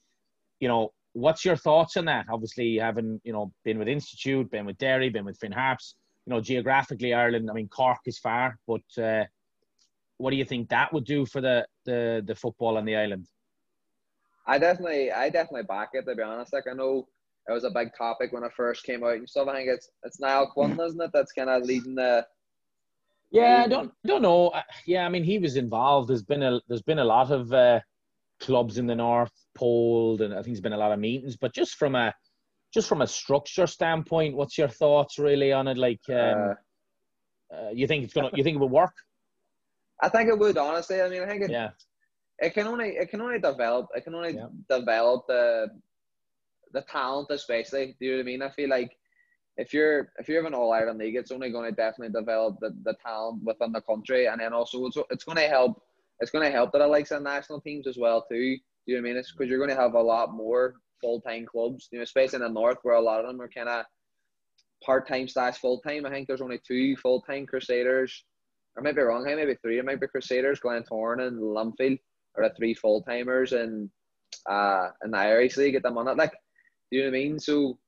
[0.60, 2.26] you know, what's your thoughts on that?
[2.30, 5.94] Obviously, having you know been with Institute, been with Derry, been with Finn Harps.
[6.26, 7.50] You know, geographically, Ireland.
[7.50, 9.24] I mean, Cork is far, but uh,
[10.18, 13.26] what do you think that would do for the the the football on the island?
[14.48, 16.06] I definitely, I definitely back it.
[16.06, 17.06] To be honest, like I know
[17.48, 19.46] it was a big topic when it first came out and stuff.
[19.46, 21.10] I think it's it's Niall Quinn, isn't it?
[21.12, 22.26] That's kind of leading the.
[23.30, 24.52] Yeah, I don't don't know.
[24.86, 26.08] Yeah, I mean he was involved.
[26.08, 27.80] There's been a there's been a lot of uh,
[28.40, 31.36] clubs in the north polled, and I think there's been a lot of meetings.
[31.36, 32.14] But just from a
[32.72, 35.76] just from a structure standpoint, what's your thoughts really on it?
[35.76, 36.54] Like, um,
[37.52, 38.94] uh, uh, you think it's gonna you think it would work?
[40.02, 41.02] I think it would honestly.
[41.02, 41.70] I mean, I think it, yeah
[42.40, 44.46] it can only it can only develop it can only yeah.
[44.70, 45.68] develop the
[46.72, 47.96] the talent especially.
[47.98, 48.42] Do you know what I mean?
[48.42, 48.96] I feel like
[49.56, 52.56] if you're if you're in an all Ireland league, it's only going to definitely develop
[52.60, 55.82] the, the talent within the country, and then also it's, it's going to help.
[56.20, 58.56] It's going to help that I like some national teams as well too.
[58.56, 59.16] Do you know what I mean?
[59.18, 61.88] It's because you're going to have a lot more full time clubs.
[61.90, 63.84] You know, especially in the north where a lot of them are kind of
[64.84, 66.06] part time slash full time.
[66.06, 68.24] I think there's only two full time Crusaders.
[68.76, 69.26] I might be wrong.
[69.28, 69.78] I maybe three.
[69.78, 71.98] It might be Crusaders, Glentoran, and Linfield
[72.38, 73.90] are the three full timers in
[74.48, 76.16] uh in the Irish League at the minute.
[76.16, 76.32] Like,
[76.90, 77.38] do you know what I mean?
[77.38, 77.78] So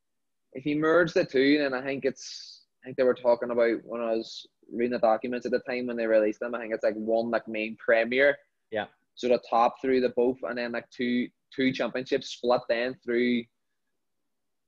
[0.52, 3.78] if you merge the two, then I think it's I think they were talking about
[3.84, 6.54] when I was reading the documents at the time when they released them.
[6.54, 8.36] I think it's like one like main premier.
[8.70, 8.86] Yeah.
[9.14, 13.42] So the top through the both, and then like two two championships split then through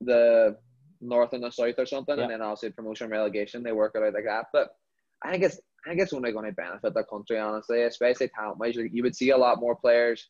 [0.01, 0.57] the
[1.01, 2.23] north and the south or something, Yeah.
[2.23, 3.63] and then obviously promotion relegation.
[3.63, 4.45] They work it out like that.
[4.53, 4.69] But
[5.23, 8.75] I guess I it's only going to benefit the country, honestly, especially talent wise.
[8.75, 10.29] You would see a lot more players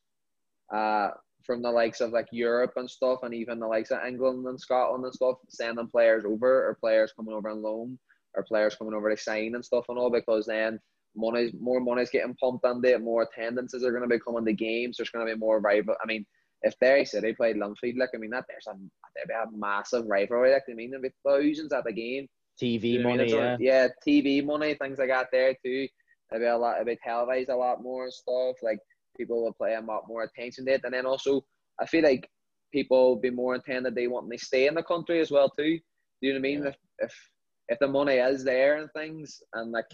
[0.74, 1.10] uh,
[1.44, 4.60] from the likes of like Europe and stuff, and even the likes of England and
[4.60, 8.00] Scotland and stuff, sending players over or players coming over on loan
[8.36, 10.80] or players coming over to sign and stuff and all because then
[11.16, 14.54] money's more money's getting pumped into it, more attendances are going to be coming to
[14.54, 14.98] games.
[14.98, 15.96] There's going to be more rival.
[16.02, 16.26] I mean,
[16.64, 18.74] if Derry City played Linfield, like I mean, that there's a
[19.16, 20.54] there'd be a massive rivalry.
[20.54, 22.28] Like I mean, there'd be thousands at the game.
[22.62, 23.36] TV You know what I mean?
[23.36, 23.88] money, yeah.
[24.06, 25.88] TV money, things like that there too.
[26.32, 28.56] It'd be a lot, it'd be televised a lot more and stuff.
[28.62, 28.80] Like
[29.18, 31.42] people will pay a lot more attention to it, and then also
[31.80, 32.30] I feel like
[32.72, 35.78] people will be more intended they want to stay in the country as well too.
[35.78, 36.64] Do you know what I mean?
[36.64, 36.70] Yeah.
[36.70, 37.30] If if
[37.70, 39.86] if the money is there and things, and like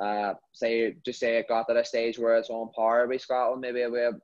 [0.00, 3.60] uh say just say it got to a stage where it's on par with Scotland,
[3.60, 4.14] maybe with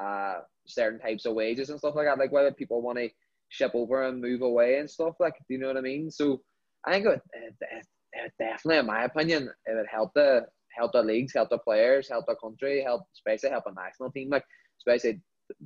[0.00, 0.34] uh
[0.66, 2.18] certain types of wages and stuff like that.
[2.18, 3.08] Like whether people want to
[3.48, 5.14] ship over and move away and stuff.
[5.20, 6.10] Like, do you know what I mean?
[6.10, 6.42] So
[6.86, 10.46] I think it it, it, it definitely, in my opinion, it would help the
[10.76, 14.30] help the leagues, help the players, help the country, help especially help a national team,
[14.30, 14.44] like
[14.78, 15.20] especially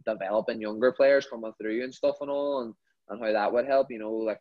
[0.06, 2.74] developing younger players coming through and stuff and all, and,
[3.08, 3.88] and how that would help.
[3.90, 4.40] You know, like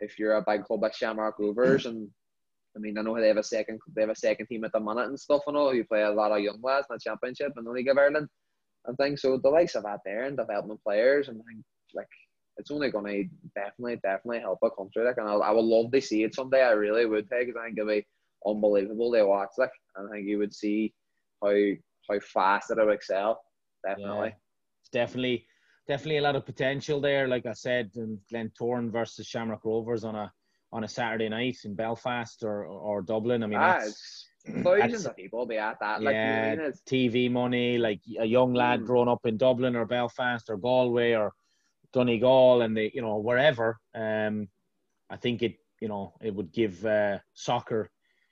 [0.00, 2.08] if you're a big club like Shamrock Rovers, and
[2.76, 4.80] I mean, I know they have a second they have a second team at the
[4.80, 5.74] minute and stuff and all.
[5.74, 8.28] You play a lot of young lads in the championship and the League of Ireland
[8.86, 9.22] and things.
[9.22, 11.40] So the likes of that there and development players and
[11.94, 12.08] like
[12.58, 15.04] it's only going to definitely, definitely help a country.
[15.04, 16.62] Like, and I, I would love to see it someday.
[16.62, 18.06] I really would, because I think it'd be
[18.46, 19.50] unbelievable to watch.
[19.58, 20.94] Like, and I think you would see
[21.42, 21.52] how
[22.08, 23.42] how fast it would excel.
[23.84, 24.28] Definitely.
[24.28, 24.34] Yeah.
[24.80, 25.46] It's definitely
[25.88, 27.28] definitely a lot of potential there.
[27.28, 30.32] Like I said, in Glentoran versus Shamrock Rovers on a
[30.72, 33.42] on a Saturday night in Belfast or or Dublin.
[33.42, 36.02] I mean, ah, that's, it's thousands that's- of people be at that.
[36.02, 36.60] Like, you know yeah, mean?
[36.66, 37.76] It's, TV money.
[37.78, 38.86] Like a young lad Mm.
[38.86, 41.32] growing up in Dublin or Belfast or Galway or
[41.96, 43.78] Donegal, and the you know wherever.
[43.94, 44.48] Um,
[45.14, 47.90] I think it you know it would give uh, soccer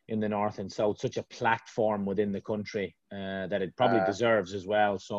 [0.08, 4.00] in the north and south such a platform within the country uh, that it probably
[4.00, 4.98] Uh, deserves as well.
[4.98, 5.16] So,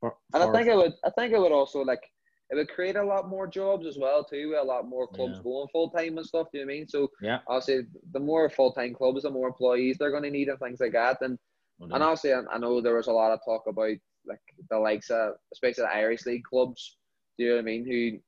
[0.00, 0.94] for, and I think it would.
[1.04, 2.04] I think it would also like
[2.50, 4.56] it would create a lot more jobs as well too.
[4.58, 5.42] A lot more clubs Yeah.
[5.42, 6.46] going full time and stuff.
[6.50, 6.88] Do you know what I mean?
[6.88, 10.48] So yeah, obviously, the more full time clubs, the more employees they're going to need
[10.48, 11.18] and things like that.
[11.20, 11.38] And
[11.78, 13.98] well And obviously, I, I know there was a lot of talk about
[14.32, 16.96] like the likes of, especially the Irish league clubs.
[17.38, 17.86] Do you know what I mean?
[17.86, 18.18] Who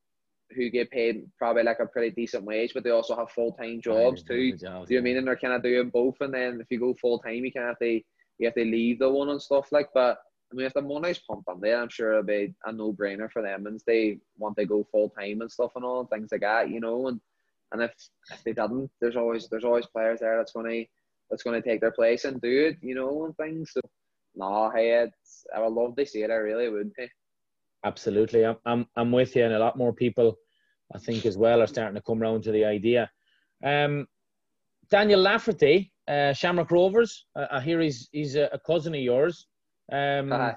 [0.54, 3.80] who get paid probably like a pretty decent wage, but they also have full time
[3.80, 4.52] jobs too.
[4.56, 5.16] Jobs, Do you know what I mean?
[5.16, 6.16] And they're kind of doing both.
[6.20, 8.00] And then if you go full time, you kind of have to
[8.38, 9.88] you have to leave the one and stuff like.
[9.94, 10.18] But
[10.52, 13.30] I mean, if the money's pumped on there, I'm sure it'll be a no brainer
[13.30, 16.28] for them, and they want to go full time and stuff and all and things
[16.30, 17.08] like that, you know.
[17.08, 17.20] And
[17.72, 17.92] and if,
[18.30, 20.84] if they didn't, there's always there's always players there that's gonna
[21.30, 23.72] that's gonna take their place and do it, you know, and things.
[23.72, 23.80] So
[24.36, 26.30] no, hey, it's, I would love to see it.
[26.30, 26.92] I really would.
[26.96, 27.10] Hey.
[27.86, 30.36] Absolutely, I'm, I'm I'm with you, and a lot more people,
[30.92, 33.08] I think, as well, are starting to come around to the idea.
[33.64, 34.08] Um,
[34.90, 37.26] Daniel Lafferty, uh, Shamrock Rovers.
[37.36, 39.46] Uh, I hear he's he's a, a cousin of yours.
[39.92, 40.56] Um, Aye.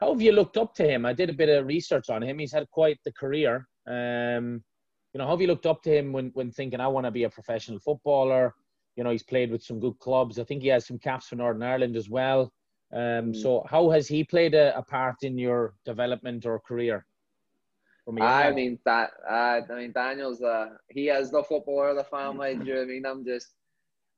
[0.00, 1.04] how have you looked up to him?
[1.04, 2.38] I did a bit of research on him.
[2.38, 3.68] He's had quite the career.
[3.86, 4.64] Um,
[5.12, 7.10] you know, how have you looked up to him when when thinking I want to
[7.10, 8.54] be a professional footballer?
[8.96, 10.38] You know, he's played with some good clubs.
[10.38, 12.50] I think he has some caps for Northern Ireland as well.
[12.92, 13.36] Um, Mm.
[13.36, 17.06] so how has he played a, a part in your development or career?
[18.08, 19.10] A I mean that.
[19.28, 22.56] Uh, I mean Daniel's the he is the footballer of the family.
[22.56, 23.06] Do you know what I mean?
[23.06, 23.48] I'm just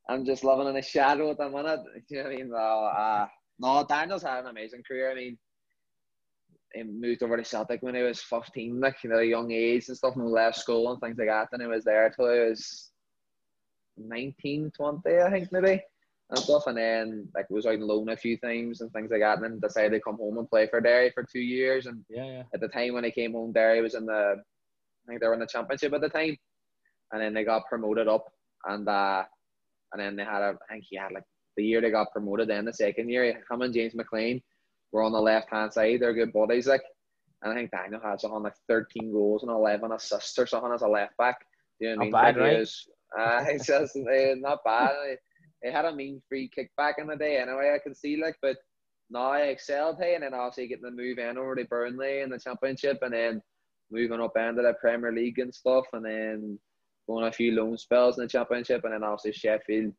[0.08, 1.80] I'm just living in the shadow at the minute.
[1.84, 2.48] Do you know what I mean?
[2.50, 3.26] No, uh,
[3.58, 5.10] no, Daniel's had an amazing career.
[5.10, 5.38] I mean,
[6.74, 9.88] he moved over to Celtic when he was 15, like you know, a young age
[9.88, 11.48] and stuff, and left school and things like that.
[11.52, 12.90] And he was there till he was
[13.98, 15.82] 19, 20, I think maybe,
[16.32, 16.66] and stuff.
[16.66, 19.38] And then like was out on loan a few times and things like that.
[19.38, 21.86] And then decided to come home and play for Derry for two years.
[21.86, 22.42] And yeah, yeah.
[22.54, 25.34] at the time when he came home, Derry was in the, I think they were
[25.34, 26.36] in the championship at the time,
[27.12, 28.24] and then they got promoted up,
[28.66, 29.24] and uh,
[29.92, 31.24] and then they had a, I think he had like
[31.56, 32.48] the year they got promoted.
[32.48, 34.42] Then the second year, him and James McClean
[34.92, 36.00] were on the left hand side.
[36.00, 36.82] They're good buddies, like,
[37.42, 40.82] and I think Daniel had something like thirteen goals and eleven assists or something as
[40.82, 41.40] a left back.
[41.80, 42.34] Do you know what I Not mean?
[42.34, 42.68] bad, right?
[43.18, 44.92] uh, it's just uh, not bad.
[45.62, 47.72] They had a mean free kick back in the day anyway.
[47.74, 48.56] I can see like, but
[49.10, 52.30] now I excelled hey, and then obviously getting the move in over to Burnley in
[52.30, 53.42] the championship and then
[53.90, 56.58] moving up into the Premier League and stuff and then
[57.06, 59.92] going a few loan spells in the championship and then obviously Sheffield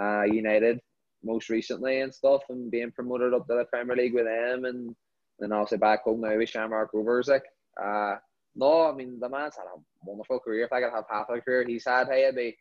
[0.00, 0.80] uh, United
[1.22, 4.94] most recently and stuff and being promoted up to the Premier League with them and
[5.38, 7.44] then obviously back home now with Shamrock Rovers like
[7.82, 8.16] uh
[8.56, 10.64] no, I mean the man's had a wonderful career.
[10.64, 12.56] If I could have half a career he's had, hey, I'd be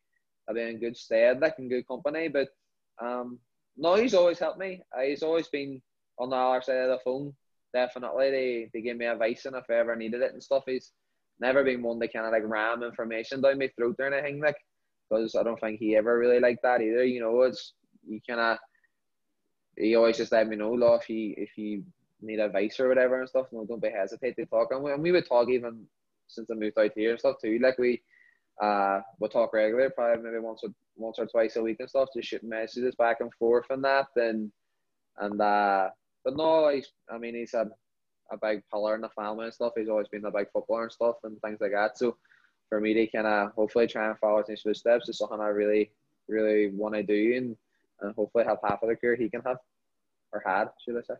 [0.50, 2.28] I'd be in good stead, like in good company.
[2.28, 2.50] But
[3.02, 3.40] um
[3.76, 4.82] no, he's always helped me.
[4.96, 5.82] Uh, he's always been
[6.20, 7.34] on the other side of the phone.
[7.74, 10.64] Definitely, they, they give me advice and if I ever needed it and stuff.
[10.68, 10.92] He's
[11.40, 14.58] never been one to kind of like ram information down my throat or anything like,
[15.10, 17.04] because I don't think he ever really liked that either.
[17.04, 17.74] You know, it's
[18.08, 18.58] you kind of
[19.78, 21.84] he always just let me know, law if you if you
[22.22, 23.48] need advice or whatever and stuff.
[23.52, 24.70] No, don't be hesitate to talk.
[24.72, 25.86] And we, and we would talk even
[26.28, 27.60] since I moved out here and stuff too.
[27.62, 28.02] Like we
[28.62, 32.10] uh we'll talk regularly, probably maybe once or once or twice a week and stuff,
[32.16, 34.52] just shooting messages back and forth and that and
[35.20, 35.90] and uh
[36.24, 37.70] but no, he's, I mean, he's a,
[38.32, 39.74] a big pillar in the family and stuff.
[39.76, 41.98] He's always been a big footballer and stuff and things like that.
[41.98, 42.18] So
[42.70, 45.92] for me to kind of hopefully try and follow his footsteps is something I really,
[46.28, 47.58] really want to do and,
[48.02, 49.58] and hopefully have half of the career he can have
[50.32, 51.20] or had, should I say.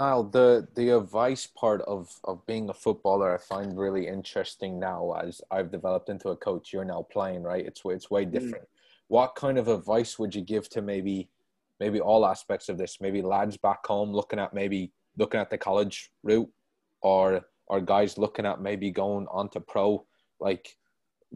[0.00, 5.12] Niall, the the advice part of of being a footballer, I find really interesting now
[5.12, 6.72] as I've developed into a coach.
[6.72, 7.64] You're now playing, right?
[7.64, 8.32] It's it's way mm.
[8.32, 8.64] different.
[8.64, 8.76] Mm.
[9.08, 11.28] What kind of advice would you give to maybe
[11.80, 13.00] maybe all aspects of this.
[13.00, 16.50] Maybe lads back home looking at maybe looking at the college route,
[17.02, 20.06] or or guys looking at maybe going on to pro.
[20.40, 20.76] Like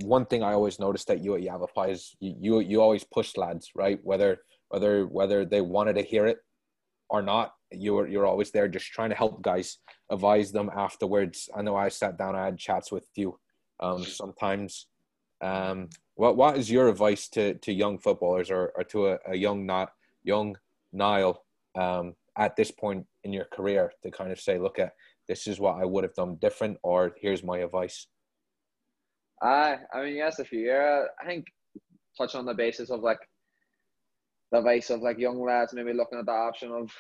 [0.03, 3.37] one thing I always noticed that you at Yavapai is you, you you always push
[3.37, 3.98] lads, right?
[4.03, 6.38] Whether whether whether they wanted to hear it
[7.09, 9.79] or not, you're you're always there just trying to help guys,
[10.11, 11.49] advise them afterwards.
[11.55, 13.39] I know I sat down, I had chats with you
[13.81, 14.87] um, sometimes.
[15.41, 19.37] Um, what what is your advice to, to young footballers or, or to a, a
[19.37, 19.91] young not
[20.23, 20.57] young
[20.93, 24.93] Niall um, at this point in your career to kind of say, look at
[25.29, 28.07] this is what I would have done different, or here's my advice?
[29.43, 31.09] Uh, I mean, yes, few years.
[31.21, 31.47] I think
[32.17, 33.19] touch on the basis of like
[34.53, 36.91] the advice of like young lads maybe looking at the option of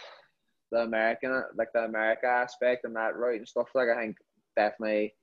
[0.74, 3.68] the American, like the America aspect and that right and stuff.
[3.74, 4.16] Like I think
[4.56, 5.14] definitely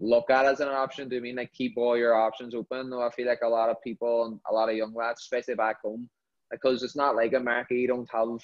[0.00, 1.08] look at as an option.
[1.08, 2.90] Do you mean like keep all your options open?
[2.90, 5.54] Though I feel like a lot of people and a lot of young lads, especially
[5.54, 6.08] back home,
[6.50, 7.74] because it's not like America.
[7.74, 8.38] You don't have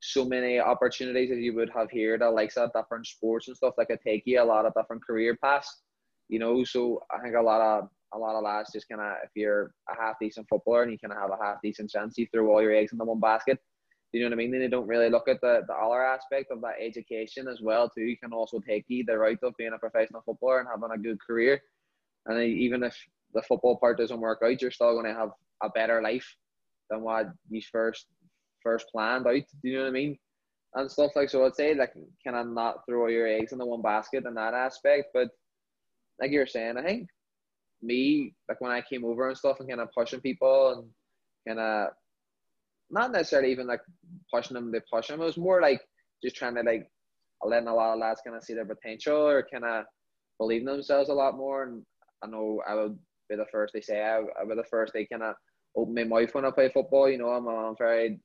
[0.00, 3.74] so many opportunities as you would have here that likes that different sports and stuff.
[3.76, 5.82] Like it take you a lot of different career paths,
[6.28, 6.64] you know.
[6.64, 9.74] So I think a lot of a lot of lads just kind of if you're
[9.90, 12.50] a half decent footballer and you kind of have a half decent chance, you throw
[12.50, 13.58] all your eggs in the one basket.
[14.14, 14.52] You know what I mean?
[14.52, 17.88] Then they don't really look at the, the other aspect of that education as well
[17.90, 18.02] too.
[18.04, 21.18] You can also take the route of being a professional footballer and having a good
[21.20, 21.60] career.
[22.26, 22.96] And even if
[23.34, 25.30] the football part doesn't work out, you're still going to have
[25.64, 26.32] a better life
[26.90, 28.06] than what you first
[28.62, 29.34] first planned out.
[29.34, 30.16] Do you know what I mean?
[30.74, 31.44] And stuff like so.
[31.44, 31.92] I'd say like
[32.24, 35.08] kind of not throw your eggs in the one basket in that aspect.
[35.12, 35.30] But
[36.20, 37.08] like you're saying, I think
[37.82, 40.88] me like when I came over and stuff and kind of pushing people and
[41.48, 41.88] kind of
[42.90, 43.80] not necessarily even like
[44.32, 45.20] pushing them to push them.
[45.20, 45.80] It was more like
[46.22, 46.86] just trying to like
[47.42, 49.84] letting a lot of lads kind of see their potential or kind of
[50.38, 51.64] believe in themselves a lot more.
[51.64, 51.82] And
[52.22, 54.92] I know I would be the first they say I, I would be the first
[54.92, 55.34] they kind of
[55.76, 57.08] open my mouth when I play football.
[57.08, 58.18] You know, I'm, I'm very,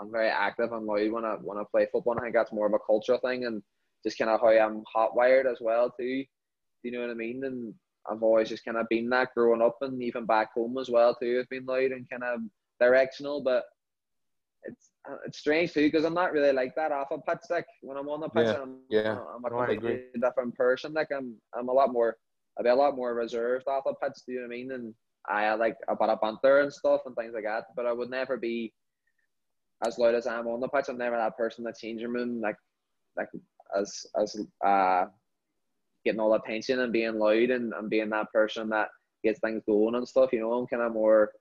[0.00, 2.14] I'm very active and loud when I when I play football.
[2.14, 3.62] And I think that's more of a cultural thing and
[4.04, 6.24] just kind of how I'm hot wired as well too.
[6.24, 7.42] Do you know what I mean?
[7.44, 7.74] And
[8.10, 11.14] I've always just kind of been that growing up and even back home as well
[11.14, 11.38] too.
[11.40, 12.40] I've been loud and kind of
[12.80, 13.64] directional, but
[14.64, 17.40] it's uh, it's strange too because I'm not really like that off a pitch.
[17.50, 18.60] Like when I'm on the pitch, yeah.
[18.60, 19.18] I'm yeah.
[19.34, 20.92] I'm a completely different person.
[20.92, 22.16] Like I'm I'm a lot more
[22.58, 24.18] I'd be a lot more reserved off a pitch.
[24.26, 24.72] Do you know what I mean?
[24.72, 24.94] And
[25.28, 27.64] I like about a banter and stuff and things like that.
[27.76, 28.72] But I would never be
[29.84, 30.86] as loud as I am on the pitch.
[30.88, 32.56] I'm never that person that changing room like
[33.16, 33.28] like
[33.76, 35.06] as as uh
[36.04, 38.88] getting all the attention and being loud and, and being that person that
[39.22, 40.32] gets things going and stuff.
[40.32, 41.32] You know, I'm kind of more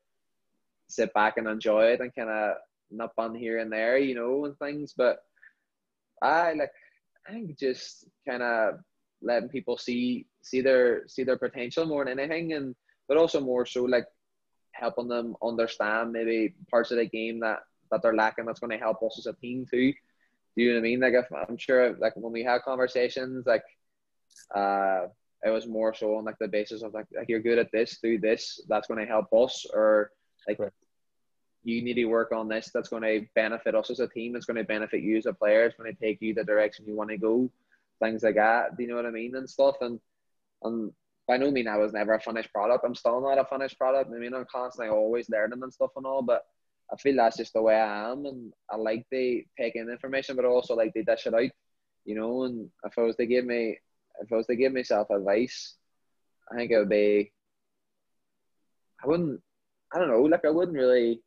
[0.87, 2.55] sit back and enjoy it and kind of
[2.93, 4.93] nip on here and there, you know, and things.
[4.95, 5.17] But
[6.21, 6.71] I like
[7.27, 8.79] I think just kind of
[9.21, 12.75] letting people see see their see their potential more than anything and
[13.07, 14.05] but also more so like
[14.71, 17.59] helping them understand maybe parts of the game that
[17.91, 18.45] that they're lacking.
[18.45, 19.93] That's going to help us as a team too.
[20.55, 20.99] Do you know what I mean?
[20.99, 23.63] Like if I'm sure like when we had conversations, like
[24.53, 25.07] uh,
[25.45, 27.99] it was more so on like the basis of like like you're good at this,
[28.01, 28.61] do this.
[28.67, 30.11] That's going to help us, or
[30.47, 30.71] like right.
[31.63, 32.71] You need to work on this.
[32.73, 34.35] That's going to benefit us as a team.
[34.35, 35.65] It's going to benefit you as a player.
[35.65, 37.49] It's going to take you the direction you want to go.
[38.01, 38.75] Things like that.
[38.75, 39.77] Do you know what I mean and stuff?
[39.81, 39.99] And
[40.63, 40.91] and
[41.27, 42.83] by no means I was never a finished product.
[42.85, 44.11] I'm still not a finished product.
[44.13, 46.43] I mean, I'm constantly always learning and stuff and all, but
[46.91, 50.35] I feel that's just the way I am, and I like to take in information,
[50.35, 51.49] but also like to dish it out,
[52.05, 52.43] you know.
[52.43, 53.79] And if I was to give me,
[54.19, 55.75] if I was to give myself advice,
[56.51, 57.31] I think it would be,
[59.03, 59.41] I wouldn't,
[59.93, 61.21] I don't know, like I wouldn't really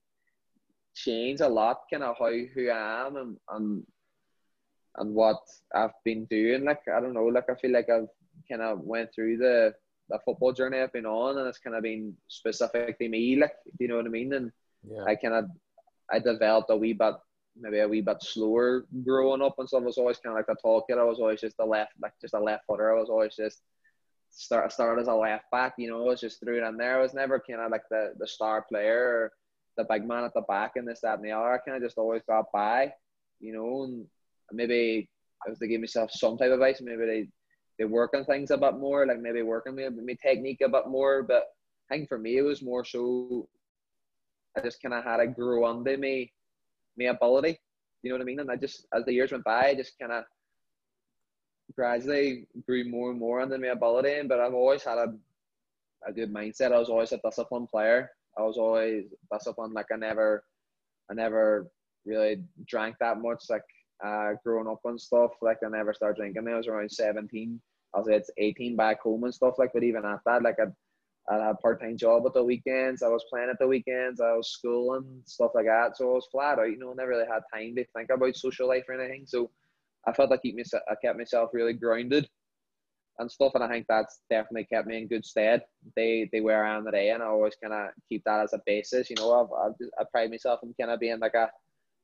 [0.96, 3.86] change a lot, kind of how who I am and and
[4.96, 5.40] and what
[5.74, 6.64] I've been doing.
[6.64, 8.08] Like I don't know, like I feel like I've
[8.50, 9.74] kind of went through the
[10.08, 13.36] the football journey I've been on, and it's kind of been specific to me.
[13.36, 14.32] Like, do you know what I mean?
[14.32, 14.52] And
[14.88, 15.04] yeah.
[15.04, 15.44] I kind of
[16.10, 17.14] I developed a wee bit,
[17.58, 19.82] maybe a wee bit slower growing up and stuff.
[19.82, 20.98] I was always kind of like a tall kid.
[20.98, 22.96] I was always just a left, like just a left footer.
[22.96, 23.60] I was always just
[24.30, 25.74] start started as a left back.
[25.76, 26.98] You know, I was just through it in there.
[26.98, 29.32] I was never kind of like the the star player or
[29.76, 31.52] the big man at the back and this that and the other.
[31.54, 32.92] I kind of just always got by.
[33.40, 34.06] You know, and
[34.52, 35.08] maybe
[35.46, 36.80] I was to give myself some type of advice.
[36.80, 37.28] Maybe they
[37.78, 40.88] they work on things a bit more, like maybe work on my technique a bit
[40.88, 41.22] more.
[41.22, 41.44] But
[41.90, 43.48] I think for me, it was more so
[44.56, 46.32] I just kind of had to grow under me,
[46.96, 47.58] my ability.
[48.02, 48.40] You know what I mean?
[48.40, 50.24] And I just, as the years went by, I just kind of
[51.74, 54.26] gradually grew more and more under my ability.
[54.26, 55.14] But I've always had a,
[56.06, 56.72] a good mindset.
[56.72, 58.10] I was always a disciplined player.
[58.38, 59.74] I was always disciplined.
[59.74, 60.44] Like I never,
[61.10, 61.68] I never
[62.04, 63.44] really drank that much.
[63.48, 63.62] Like
[64.04, 65.32] uh, growing up and stuff.
[65.40, 66.48] Like I never started drinking.
[66.48, 67.60] I was around 17.
[67.94, 69.54] I was it's 18 back home and stuff.
[69.58, 70.66] Like, but even at that, like I,
[71.32, 73.02] I had a part time job at the weekends.
[73.02, 74.20] I was playing at the weekends.
[74.20, 75.96] I was schooling stuff like that.
[75.96, 76.70] So I was flat out.
[76.70, 79.24] You know, never really had time to think about social life or anything.
[79.26, 79.50] So
[80.06, 82.28] I felt like keep me, I kept myself really grounded
[83.18, 83.52] and stuff.
[83.54, 85.62] And I think that's definitely kept me in good stead.
[85.94, 88.60] They they where I am today, and I always kind of keep that as a
[88.66, 89.10] basis.
[89.10, 91.50] You know, I've, I've I pride myself in kind of being like a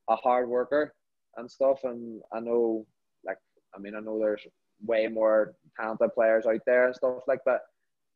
[0.09, 0.93] a hard worker
[1.37, 1.79] and stuff.
[1.83, 2.85] And I know,
[3.25, 3.37] like,
[3.75, 4.45] I mean, I know there's
[4.85, 7.61] way more talented players out there and stuff like that.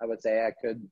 [0.02, 0.88] I would say I could,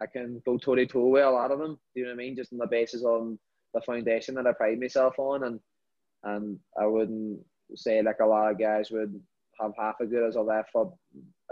[0.00, 1.78] I can go toe to toe with a lot of them.
[1.94, 2.36] Do you know what I mean?
[2.36, 3.38] Just on the basis on
[3.74, 5.60] the foundation that I pride myself on, and
[6.24, 7.40] and I wouldn't
[7.74, 9.20] say like a lot of guys would
[9.60, 10.88] have half as good as a left foot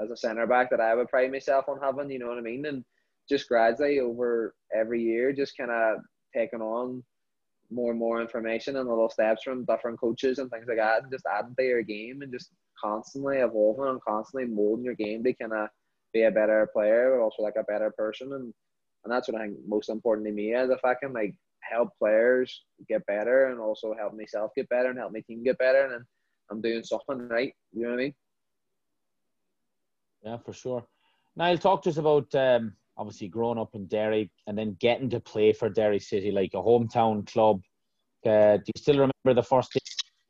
[0.02, 2.10] as a centre back that I would pride myself on having.
[2.10, 2.66] You know what I mean?
[2.66, 2.84] And
[3.28, 5.98] just gradually over every year, just kind of
[6.34, 7.02] taking on
[7.70, 11.10] more and more information and little steps from different coaches and things like that, and
[11.10, 12.50] just adding to your game and just
[12.82, 15.68] constantly evolving and constantly molding your game to kind of
[16.12, 18.32] be a better player, but also like a better person.
[18.32, 18.52] And
[19.04, 21.90] and that's what I think most important to me is if I can like help
[21.98, 25.86] players get better and also help myself get better and help my team get better,
[25.86, 26.04] and
[26.50, 27.54] I'm doing something right.
[27.72, 28.14] You know what I mean?
[30.22, 30.86] Yeah, for sure.
[31.36, 35.20] Niall, talk to us about um, obviously growing up in Derry and then getting to
[35.20, 37.60] play for Derry City, like a hometown club.
[38.24, 39.80] Uh, do you still remember the first day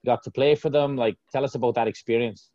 [0.02, 0.96] you got to play for them?
[0.96, 2.50] Like, tell us about that experience.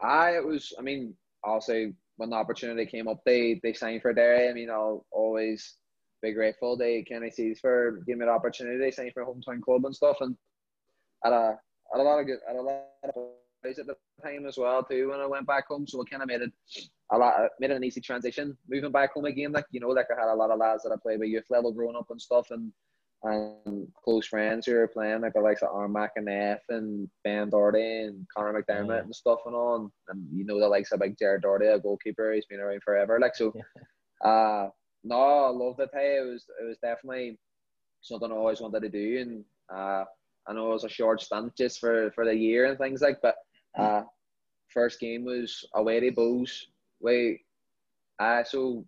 [0.00, 0.72] I it was.
[0.78, 4.48] I mean, I'll say when the opportunity came up, they they signed for Derry.
[4.48, 5.76] I mean, I'll always
[6.22, 6.76] be grateful.
[6.76, 8.78] They kind of see for giving me the opportunity.
[8.78, 10.36] They signed for a hometown club and stuff, and
[11.22, 11.58] had a
[11.92, 13.14] had a lot of good, had a lot of
[13.64, 15.86] at the time as well too when I went back home.
[15.86, 16.52] So it kind of made it
[17.12, 19.52] a lot made it an easy transition moving back home again.
[19.52, 21.44] Like you know, like I had a lot of lads that I played with youth
[21.50, 22.72] level growing up and stuff, and
[23.24, 28.02] and close friends who were playing like the likes of Aaron McEneff and Ben Doherty
[28.02, 29.02] and Conor McDermott yeah.
[29.02, 29.76] and stuff and all.
[29.76, 32.82] And, and, you know the likes of like Gerard Doherty, a goalkeeper, he's been around
[32.82, 33.20] forever.
[33.20, 33.52] Like so,
[34.24, 34.68] uh
[35.04, 35.90] no, I loved it.
[35.92, 37.38] Hey, it was it was definitely
[38.00, 40.04] something I always wanted to do, and uh
[40.46, 43.18] I know it was a short stint just for for the year and things like,
[43.22, 43.36] but
[43.78, 44.02] uh,
[44.68, 46.64] first game was away to Bohs.
[47.00, 47.40] Wait,
[48.18, 48.84] uh, so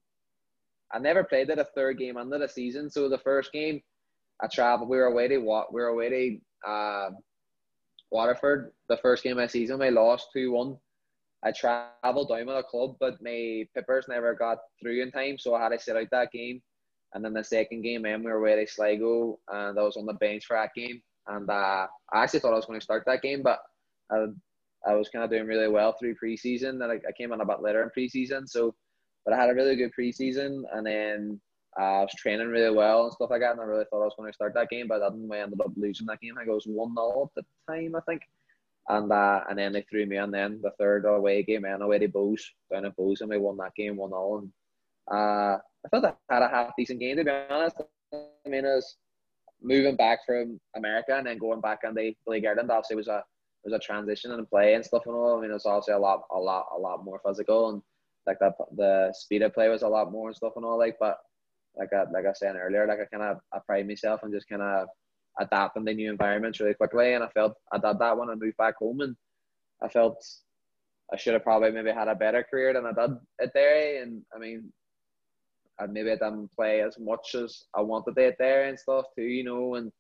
[0.93, 2.91] I never played at a third game under the season.
[2.91, 3.83] So the first game,
[4.43, 4.89] I traveled.
[4.89, 5.73] We were away to what?
[5.73, 7.11] We were away to uh,
[8.11, 8.73] Waterford.
[8.89, 10.77] The first game of the season, we lost two one.
[11.45, 15.55] I travelled down with a club, but my pippers never got through in time, so
[15.55, 16.63] I had to sit out that game.
[17.13, 20.07] And then the second game, then we were away to Sligo, and I was on
[20.07, 21.03] the bench for that game.
[21.27, 23.61] And uh, I actually thought I was going to start that game, but
[24.11, 24.27] I
[24.87, 26.79] I was kind of doing really well through preseason.
[26.79, 28.75] Then I, I came on a bit later in preseason, so
[29.25, 31.41] but I had a really good preseason, and then
[31.81, 33.53] uh, I was training really well and stuff like that.
[33.53, 35.09] And I really thought I was going to start that game, but I.
[35.09, 36.35] We ended up losing that game.
[36.39, 38.23] I it was one 0 at the time, I think.
[38.89, 41.99] And uh, and then they threw me on then the third away game and away
[42.01, 44.53] to Bohs down at Bohs and we won that game one 0 And
[45.19, 47.77] uh, I thought I had a half decent game to be honest.
[48.13, 48.97] I mean, it was
[49.65, 53.25] moving back from America and then going back the League Ireland obviously was a
[53.65, 55.39] was a transition and play and stuff and all.
[55.39, 57.83] I mean, it was obviously a lot, a lot, a lot more physical and
[58.27, 58.53] like that.
[58.77, 60.79] The speed of play was a lot more and stuff and all.
[60.79, 61.17] Like, but
[61.77, 64.33] like I like I was saying earlier, like I kind of I pride myself and
[64.33, 64.89] just kind of
[65.41, 67.15] adapting the new environments really quickly.
[67.15, 69.17] And I felt I did that when I moved back home, and
[69.83, 70.23] I felt
[71.13, 74.03] I should have probably maybe had a better career than I did at there.
[74.03, 74.73] And I mean,
[75.79, 79.23] I maybe I didn't play as much as I wanted it there and stuff too,
[79.23, 79.75] you know.
[79.75, 79.93] And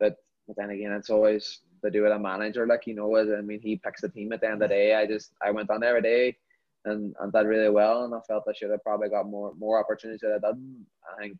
[0.00, 0.16] but
[0.46, 3.16] but then again, it's always to do with a manager, like you know.
[3.16, 4.94] I mean, he picks the team at the end of the day.
[4.94, 6.36] I just I went on every day
[6.84, 9.78] and, and did really well, and I felt I should have probably got more more
[9.78, 10.86] opportunities that I didn't.
[11.10, 11.38] I think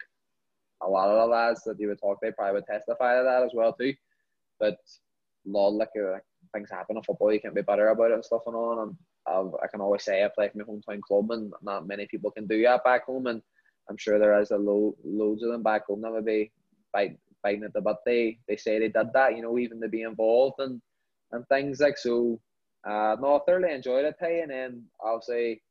[0.82, 3.42] a lot of the lads that you would talk they probably would testify to that
[3.42, 3.94] as well too.
[4.60, 4.78] But
[5.44, 6.18] lol, like uh,
[6.52, 8.88] things happen in football, you can't be better about it and stuff and on.
[8.88, 12.06] And I've, I can always say I play for my hometown club, and not many
[12.06, 13.26] people can do that back home.
[13.26, 13.42] And
[13.88, 16.52] I'm sure there is a lo- loads of them back home that would be
[16.92, 17.98] bite, biting at the butt.
[18.04, 20.80] They they say they did that, you know, even to be involved and
[21.32, 22.40] and things like so.
[22.86, 25.62] Uh, no, I thoroughly enjoyed it, hey, and then obviously,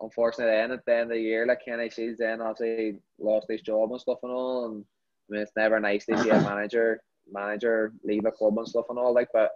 [0.00, 3.60] unfortunately, then at the end of the year, like Kenny Shiels, then obviously lost his
[3.60, 7.02] job and stuff and all, and I mean it's never nice to see a manager
[7.30, 9.50] manager leave a club and stuff and all like, but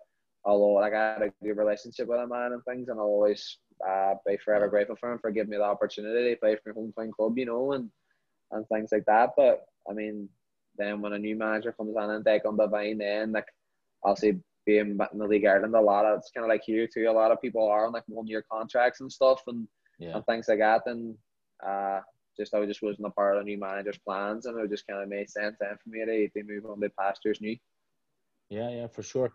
[0.45, 3.59] although like I had a good relationship with a man and things, and I'll always
[3.87, 6.81] uh, be forever grateful for him for giving me the opportunity to play for my
[6.81, 7.91] hometown club, you know, and
[8.53, 9.31] and things like that.
[9.37, 10.29] But I mean,
[10.77, 13.49] then when a new manager comes on and take on the vine, then like
[14.05, 14.17] I'll
[14.67, 17.07] being in the League Ireland, a lot of it's kind of like here too.
[17.09, 19.67] A lot of people are on like one year contracts and stuff and,
[19.99, 20.17] yeah.
[20.17, 20.83] and things like that.
[20.87, 21.15] And
[21.65, 22.01] uh,
[22.37, 25.03] just I just wasn't a part of the new manager's plans, and it just kind
[25.03, 27.57] of made sense then for me to, to move on to pastures new.
[28.51, 29.33] Yeah, yeah, for sure.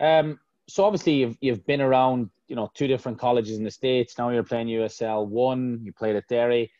[0.00, 4.18] Um, so obviously you've you've been around, you know, two different colleges in the states.
[4.18, 5.80] Now you're playing USL one.
[5.82, 6.70] You played at Derry,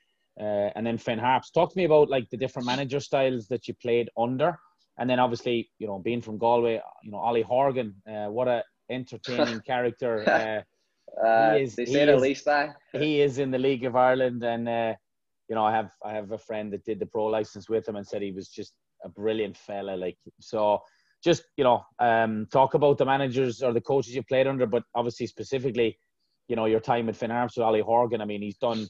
[0.40, 1.50] uh, and then Finn Harps.
[1.50, 4.58] Talk to me about like the different manager styles that you played under,
[4.98, 7.94] and then obviously you know being from Galway, you know Ollie Horgan.
[8.08, 10.28] Uh, what a entertaining character.
[10.28, 10.62] Uh,
[11.24, 14.42] uh, he is, they say the least that he is in the League of Ireland,
[14.42, 14.94] and uh,
[15.48, 17.96] you know I have I have a friend that did the pro license with him
[17.96, 19.96] and said he was just a brilliant fella.
[19.96, 20.80] Like so,
[21.24, 24.84] just you know um, talk about the managers or the coaches you played under, but
[24.94, 25.98] obviously specifically,
[26.48, 28.20] you know your time at Finn Harps with Ollie Horgan.
[28.20, 28.86] I mean, he's done.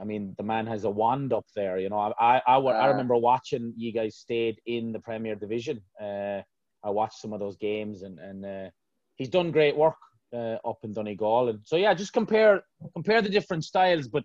[0.00, 1.78] I mean, the man has a wand up there.
[1.78, 5.80] You know, I I, I, I remember watching you guys stayed in the Premier Division.
[6.00, 6.42] Uh,
[6.84, 8.70] I watched some of those games, and and uh,
[9.16, 9.96] he's done great work
[10.34, 11.50] uh, up in Donegal.
[11.50, 12.62] And so yeah, just compare
[12.94, 14.24] compare the different styles, but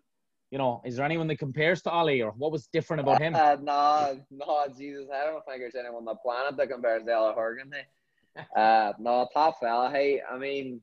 [0.52, 3.36] you know, is there anyone that compares to Ollie or what was different about him?
[3.48, 7.14] Uh, no, no, Jesus, I don't think there's anyone on the planet that compares to
[7.14, 7.72] Ollie Horgan.
[7.72, 8.46] Hey.
[8.56, 9.90] uh, no, top fella.
[9.92, 10.82] Hey, I mean,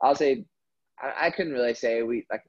[0.00, 0.44] I'll say,
[1.00, 2.42] I, I couldn't really say we like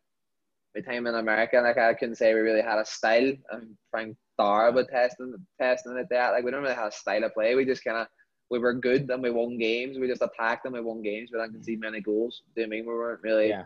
[0.76, 1.60] my time in America.
[1.62, 3.34] Like I couldn't say we really had a style.
[3.52, 6.32] And Frank Dara would testing testing it that.
[6.32, 7.56] Like we don't really have a style of play.
[7.56, 8.08] We just kind of
[8.50, 9.98] we were good and we won games.
[9.98, 11.30] We just attacked and we won games.
[11.32, 12.42] We didn't concede many goals.
[12.56, 13.50] Do you mean we weren't really?
[13.50, 13.66] Yeah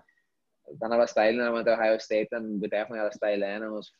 [0.82, 3.16] then I was style and I went to Ohio State and we definitely had a
[3.16, 3.92] style and it was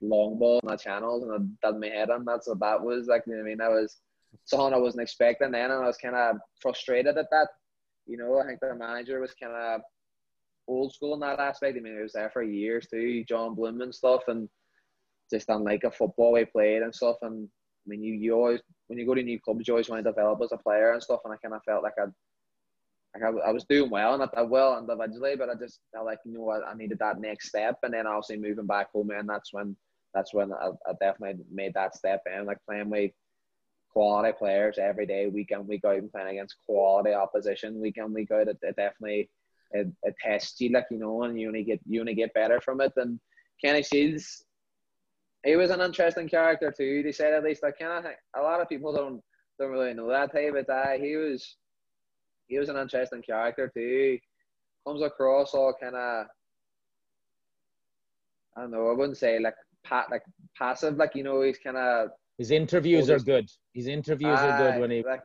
[0.00, 2.44] long ball in the channels and I did my head on that.
[2.44, 3.58] So that was like, you know I mean?
[3.58, 3.98] That was
[4.44, 7.48] something I wasn't expecting then and I was kind of frustrated at that.
[8.06, 9.80] You know, I think the manager was kind of
[10.68, 11.76] old school in that aspect.
[11.76, 14.48] I mean, he was there for years too, John Bluem and stuff, and
[15.30, 17.16] just unlike a football we played and stuff.
[17.22, 17.48] And
[17.86, 20.10] I mean, you, you always, when you go to new clubs, you always want to
[20.10, 21.20] develop as a player and stuff.
[21.24, 22.12] And I kind of felt like I'd
[23.14, 26.18] like I, I was doing well and I well individually, but I just felt like
[26.24, 29.28] you know what I needed that next step, and then obviously moving back home, and
[29.28, 29.76] that's when
[30.14, 33.12] that's when I, I definitely made that step in, like playing with
[33.92, 38.12] quality players every day, week in week out, and playing against quality opposition week in
[38.12, 38.48] week out.
[38.48, 39.28] It, it definitely
[39.72, 42.60] it, it tests you, like you know, and you only get you only get better
[42.60, 42.92] from it.
[42.96, 43.18] And
[43.62, 44.42] Kenny Shiels,
[45.44, 47.02] he was an interesting character too.
[47.02, 49.20] They said at least I kind of a lot of people don't
[49.58, 51.56] don't really know that hey, but uh, he was
[52.50, 54.18] he was an interesting character too.
[54.86, 56.26] Comes across all kind of,
[58.56, 60.22] I don't know, I wouldn't say like pat like
[60.58, 62.10] passive, like you know, he's kind of.
[62.36, 63.48] His interviews are good.
[63.74, 65.02] His interviews uh, are good when he.
[65.02, 65.22] Like,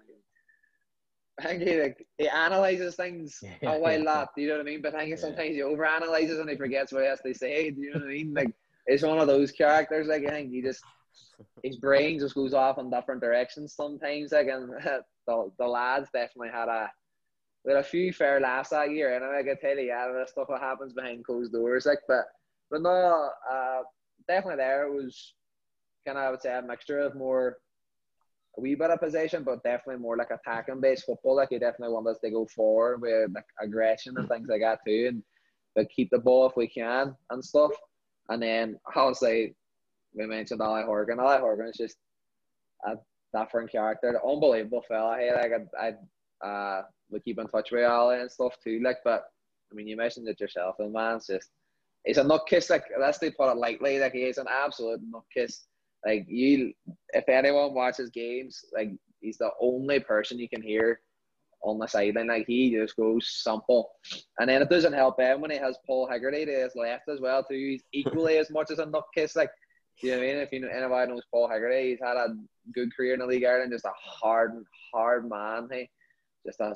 [1.40, 4.62] I think he, like, he analyzes things yeah, a while lot, do you know what
[4.62, 4.82] I mean?
[4.82, 5.16] But I think yeah.
[5.18, 8.00] sometimes he over analyzes and he forgets what he has to say, do you know
[8.00, 8.34] what I mean?
[8.34, 8.52] Like,
[8.88, 10.82] it's one of those characters, like, I think he just,
[11.62, 14.70] his brain just goes off in different directions sometimes, like, and
[15.28, 16.90] the, the lads definitely had a,
[17.66, 20.26] we had a few fair laughs that year, and I can tell you, yeah, the
[20.28, 22.26] stuff that happens behind closed doors, like, but
[22.70, 23.82] but no, uh,
[24.28, 25.34] definitely there was
[26.06, 27.58] kind of I would say a mixture of more
[28.58, 31.38] a wee bit of possession, but definitely more like attacking based football.
[31.38, 34.80] Like you definitely want us to go forward with like aggression and things like that
[34.86, 35.24] too, and
[35.76, 37.72] but keep the ball if we can and stuff.
[38.30, 39.56] And then obviously
[40.14, 41.20] we mentioned Ollie Horgan.
[41.20, 41.98] Ollie Horgan is just
[42.86, 42.96] a
[43.38, 45.18] different character, unbelievable fella.
[45.18, 45.94] Hey, like I,
[46.44, 48.82] I uh we keep in touch with Ollie and stuff too.
[48.84, 49.26] Like, but
[49.72, 51.50] I mean, you mentioned it yourself, and man, just
[52.06, 52.70] he's a nutkiss.
[52.70, 54.00] Like, let's not put it lightly.
[54.00, 55.62] Like, he is an absolute nutkiss.
[56.06, 56.74] Like, you,
[57.14, 58.92] if anyone watches games, like,
[59.22, 61.00] he's the only person you can hear
[61.66, 62.28] on the sideline.
[62.28, 63.92] Like he just goes simple.
[64.40, 67.20] And then it doesn't help him when he has Paul Hegarty to his left as
[67.20, 67.56] well too.
[67.56, 69.36] He's equally as much as a nutcase.
[69.36, 69.50] Like
[70.00, 70.38] Do you know what I mean?
[70.38, 72.36] If you know anybody knows Paul Hegarty, he's had a
[72.74, 74.52] good career in the league Ireland, just a hard
[74.94, 75.90] hard man, hey.
[76.46, 76.74] Just a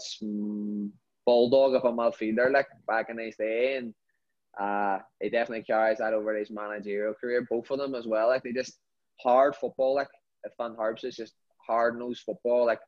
[1.26, 3.93] bulldog of a midfielder like back in his day and
[4.59, 8.28] uh he definitely carries that over his managerial career, both of them as well.
[8.28, 8.80] Like they just
[9.22, 10.07] hard football, like
[10.43, 12.80] if Finn Harps is just hard nosed football, like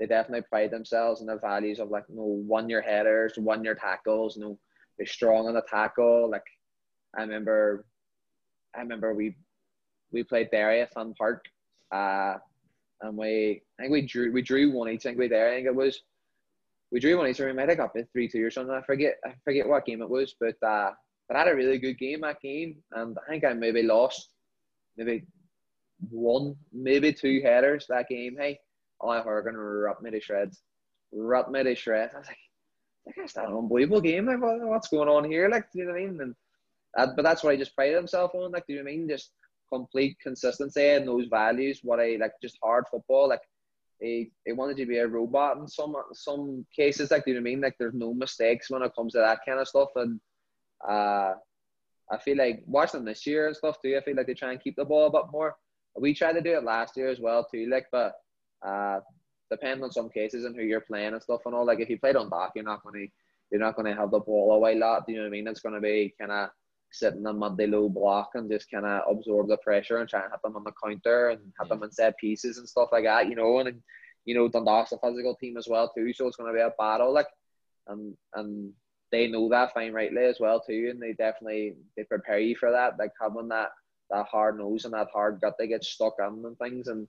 [0.00, 3.62] they definitely pride themselves in the values of like you know one year headers, one
[3.62, 4.58] year tackles, you know,
[4.96, 6.30] they're strong on the tackle.
[6.30, 6.46] Like
[7.16, 7.84] I remember
[8.74, 9.36] I remember we
[10.12, 11.44] we played Derry at Finn Park.
[11.90, 12.36] Uh
[13.02, 15.50] and we I think we drew we drew one each, I think we there.
[15.50, 16.00] I think it was
[16.92, 18.74] we drew one each we might have got it three two or something.
[18.74, 20.90] I forget I forget what game it was, but uh
[21.28, 24.28] but I had a really good game that game and I think I maybe lost
[24.96, 25.24] maybe
[26.10, 28.36] one, maybe two headers that game.
[28.38, 28.58] Hey,
[29.00, 30.62] Ollie Horgan ripped me to shreds.
[31.12, 32.12] Ripped me to shreds.
[32.14, 32.36] I was like,
[33.06, 34.26] like that's an unbelievable game.
[34.26, 35.48] Like, what, what's going on here?
[35.48, 36.20] Like, do you know what I mean?
[36.20, 36.34] And
[36.96, 38.52] that, but that's what I just prided himself on.
[38.52, 39.08] Like, do you know I mean?
[39.08, 39.32] Just
[39.72, 41.80] complete consistency and those values.
[41.82, 43.28] What I like, just hard football.
[43.28, 43.40] Like,
[44.02, 47.10] he, he wanted to be a robot in some some cases.
[47.10, 47.60] Like, do you know what I mean?
[47.60, 49.88] Like, there's no mistakes when it comes to that kind of stuff.
[49.96, 50.20] And
[50.86, 51.34] uh,
[52.10, 53.96] I feel like watching this year and stuff too.
[53.96, 55.54] I feel like they try and keep the ball a bit more.
[55.96, 57.68] We tried to do it last year as well too.
[57.70, 58.14] Like, but
[58.66, 59.00] uh,
[59.52, 61.66] depending on some cases and who you're playing and stuff and all.
[61.66, 63.06] Like if you played on Dundalk, you're not gonna
[63.50, 65.06] you're not gonna have the ball away lot.
[65.06, 65.46] Do you know what I mean?
[65.46, 66.48] It's gonna be kind of
[66.92, 70.30] sitting in muddy low block and just kind of absorb the pressure and try and
[70.30, 73.28] hit them on the counter and hit them in set pieces and stuff like that.
[73.28, 73.82] You know, and
[74.24, 77.12] you know Dundalk's a physical team as well too, so it's gonna be a battle.
[77.12, 77.28] Like,
[77.88, 78.72] and and
[79.10, 82.70] they know that fine rightly as well too, and they definitely they prepare you for
[82.70, 82.98] that.
[82.98, 83.70] Like having that
[84.10, 87.08] that hard nose and that hard gut they get stuck on and things and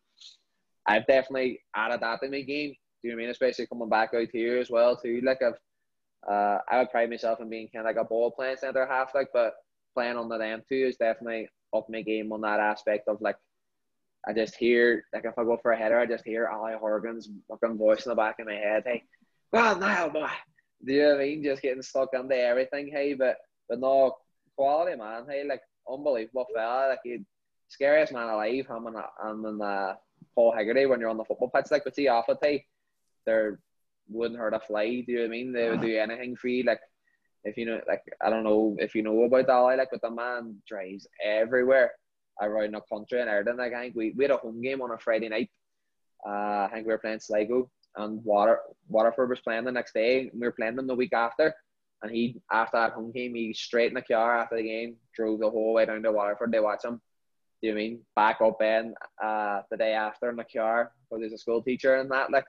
[0.86, 2.72] I've definitely added that to my game.
[3.02, 3.30] Do you know I mean?
[3.30, 5.22] Especially coming back out here as well too.
[5.24, 5.60] Like I've,
[6.30, 9.14] uh, I would pride myself in being kind of like a ball playing centre half,
[9.14, 9.56] like, but
[9.94, 13.38] playing on under them too is definitely up my game on that aspect of like.
[14.26, 17.30] I just hear like if I go for a header, I just hear Ollie Horgan's
[17.50, 18.84] fucking voice in the back of my head.
[18.86, 19.04] Hey,
[19.52, 20.30] well now, boy.
[20.86, 21.44] Do you know what I mean?
[21.44, 22.90] Just getting stuck into everything.
[22.90, 23.36] Hey, but
[23.68, 24.16] but no
[24.56, 25.26] quality man.
[25.30, 26.90] Hey, like unbelievable fella.
[26.90, 27.20] Like he
[27.70, 28.66] scariest man alive.
[28.70, 29.96] I'm in, I'm in uh,
[30.36, 31.72] Paul Hegarty when you're on the football pitch.
[31.72, 32.66] Like, but see, off it, they
[33.26, 33.60] there
[34.10, 34.86] wouldn't hurt a fly.
[34.86, 35.54] Do you know what I mean?
[35.54, 36.64] They would do anything for you.
[36.64, 36.80] Like,
[37.44, 40.12] if you know, like, I don't know if you know about that, like, but the
[40.12, 41.92] man drives everywhere
[42.42, 43.58] around the country and Ireland.
[43.58, 45.50] Like, I think we, we had a home game on a Friday night.
[46.26, 50.32] Uh, I think we were playing Sligo and Water Waterford was playing the next day.
[50.34, 51.54] we were playing them the week after.
[52.02, 55.40] And he, after that home game, he straight in the car after the game, drove
[55.40, 56.52] the whole way down to Waterford.
[56.52, 57.02] They watch him
[57.64, 58.00] you know I mean?
[58.16, 61.96] Back up in uh, the day after in the car because he's a school teacher
[61.96, 62.46] and that, like,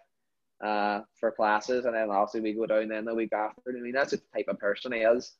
[0.65, 1.85] uh, for classes.
[1.85, 3.61] And then obviously we go down then the week after.
[3.69, 5.33] I mean, that's the type of person he is,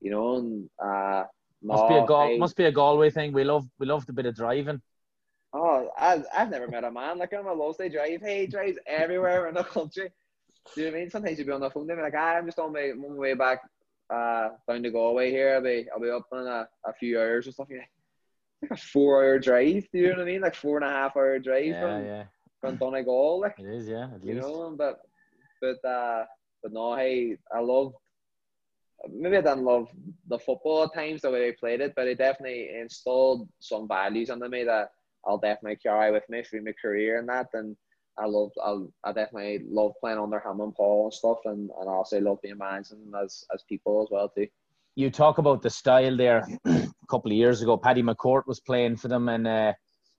[0.00, 1.24] you know, and uh,
[1.62, 3.32] must be a Gal- must be a Galway thing.
[3.32, 4.82] We love we love the bit of driving.
[5.56, 7.46] Oh, I, I've never met a man like him.
[7.46, 8.20] I love they drive.
[8.20, 10.10] Hey, he drives everywhere in the country.
[10.74, 11.10] Do you know what I mean?
[11.10, 13.00] Sometimes you'll be on the phone, they'll be like, ah, I'm just on my, on
[13.00, 13.60] my way back
[14.10, 15.54] uh, down to Galway here.
[15.54, 17.76] I'll be, I'll be up in a, a few hours or something.
[17.76, 17.90] Like,
[18.62, 19.86] like a four hour drive.
[19.92, 20.40] Do you know what I mean?
[20.40, 22.24] Like four and a half hour drive yeah, from yeah.
[22.64, 23.40] From Donegal.
[23.40, 24.08] Like it is, yeah.
[24.22, 24.46] you least.
[24.46, 25.00] know, but
[25.60, 26.24] but uh,
[26.62, 27.92] but no, hey, I love.
[29.12, 29.88] Maybe I didn't love
[30.28, 34.30] the football at times the way they played it, but it definitely installed some values
[34.30, 34.92] under me that
[35.26, 37.48] I'll definitely carry with me through my career and that.
[37.52, 37.76] And
[38.16, 41.88] I love, I'll, I definitely love playing under him and Paul and stuff, and, and
[41.88, 44.46] I also love being managed as as people as well too
[44.96, 46.46] you talk about the style there.
[46.64, 49.72] a couple of years ago, Paddy McCourt was playing for them, and uh,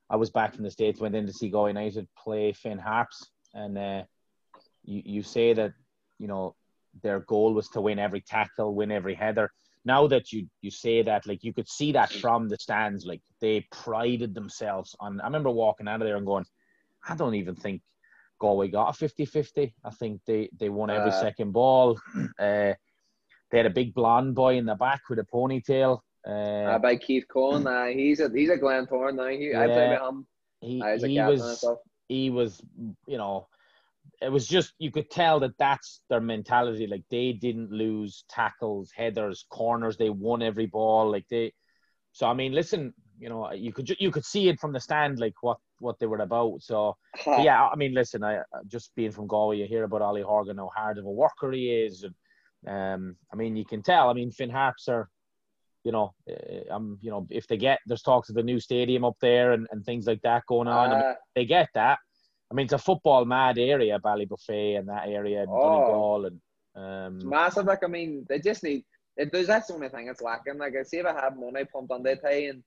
[0.10, 1.00] I was back from the states.
[1.00, 4.04] Went in to see Galway United play Finn Harps, and uh,
[4.84, 5.74] you you say that
[6.20, 6.56] you know
[7.02, 9.52] their goal was to win every tackle, win every header.
[9.84, 13.22] Now that you you say that, like you could see that from the stands, like
[13.42, 15.22] they prided themselves on.
[15.22, 16.46] I remember walking out of there and going,
[17.08, 17.82] I don't even think
[18.40, 19.74] Galway got a 50-50.
[19.84, 22.00] I think they they won every uh, second ball.
[22.40, 22.74] Uh,
[23.52, 26.00] they had a big blonde boy in the back with a ponytail.
[26.26, 29.28] Uh, by Keith Cowan, uh, he's a he's a Glentoran now.
[29.28, 30.28] He, yeah, I play with him.
[30.62, 31.66] He, uh, he was
[32.08, 32.62] he was
[33.08, 33.48] you know
[34.22, 36.88] it was just you could tell that that's their mentality.
[36.88, 39.98] Like they didn't lose tackles, headers, corners.
[39.98, 41.12] They won every ball.
[41.12, 41.54] Like they.
[42.12, 45.20] So I mean, listen, you know, you could you could see it from the stand,
[45.20, 46.62] like what what they were about.
[46.62, 46.96] So
[47.26, 50.72] yeah, I mean, listen, I just being from Galway, you hear about Ollie Horgan, how
[50.76, 52.16] hard of a worker he is, and
[52.68, 54.10] um, I mean, you can tell.
[54.10, 55.10] I mean, Finn Harps are,
[55.86, 59.06] you know, uh, um, you know, if they get there's talks of the new stadium
[59.06, 60.92] up there and, and things like that going on.
[60.92, 62.00] Uh, I mean, they get that.
[62.52, 66.26] I mean, it's a football mad area, Ballybofey and that area, and Oh.
[66.26, 66.42] And
[67.16, 67.66] It's um, massive.
[67.66, 68.84] Like I mean, they just need.
[69.16, 70.58] It, there's that's the only thing that's lacking.
[70.58, 72.64] Like I see if I had money pumped on the pay, and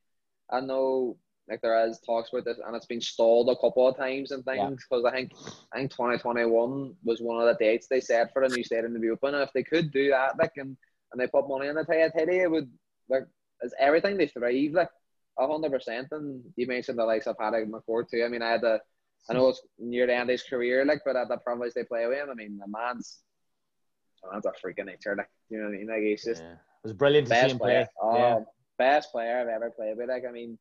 [0.50, 1.16] I know
[1.48, 4.44] like there is talks about this, and it's been stalled a couple of times and
[4.44, 5.32] things because I think
[5.72, 9.00] I think 2021 was one of the dates they said for the new stadium to
[9.00, 9.34] be open.
[9.34, 10.76] And if they could do that, like and,
[11.12, 12.70] and they put money in the pay, I tell you, it would
[13.09, 13.26] like
[13.62, 14.90] it's everything they thrive like
[15.38, 16.09] hundred percent.
[16.11, 18.24] And you mentioned the likes of Paddy McCourt too.
[18.24, 18.80] I mean, I had the
[19.28, 21.84] I know it's near the end of his career, like, but at the privilege they
[21.84, 23.18] play with him, I mean, the man's
[24.32, 25.88] man's a freaking nature, like, you know what I mean?
[25.88, 26.52] Like, he's just yeah.
[26.52, 27.88] it was brilliant to see best him player.
[28.00, 28.11] play.
[28.11, 28.38] Oh, yeah.
[28.78, 30.09] best player I've ever played with.
[30.09, 30.59] Like, I mean,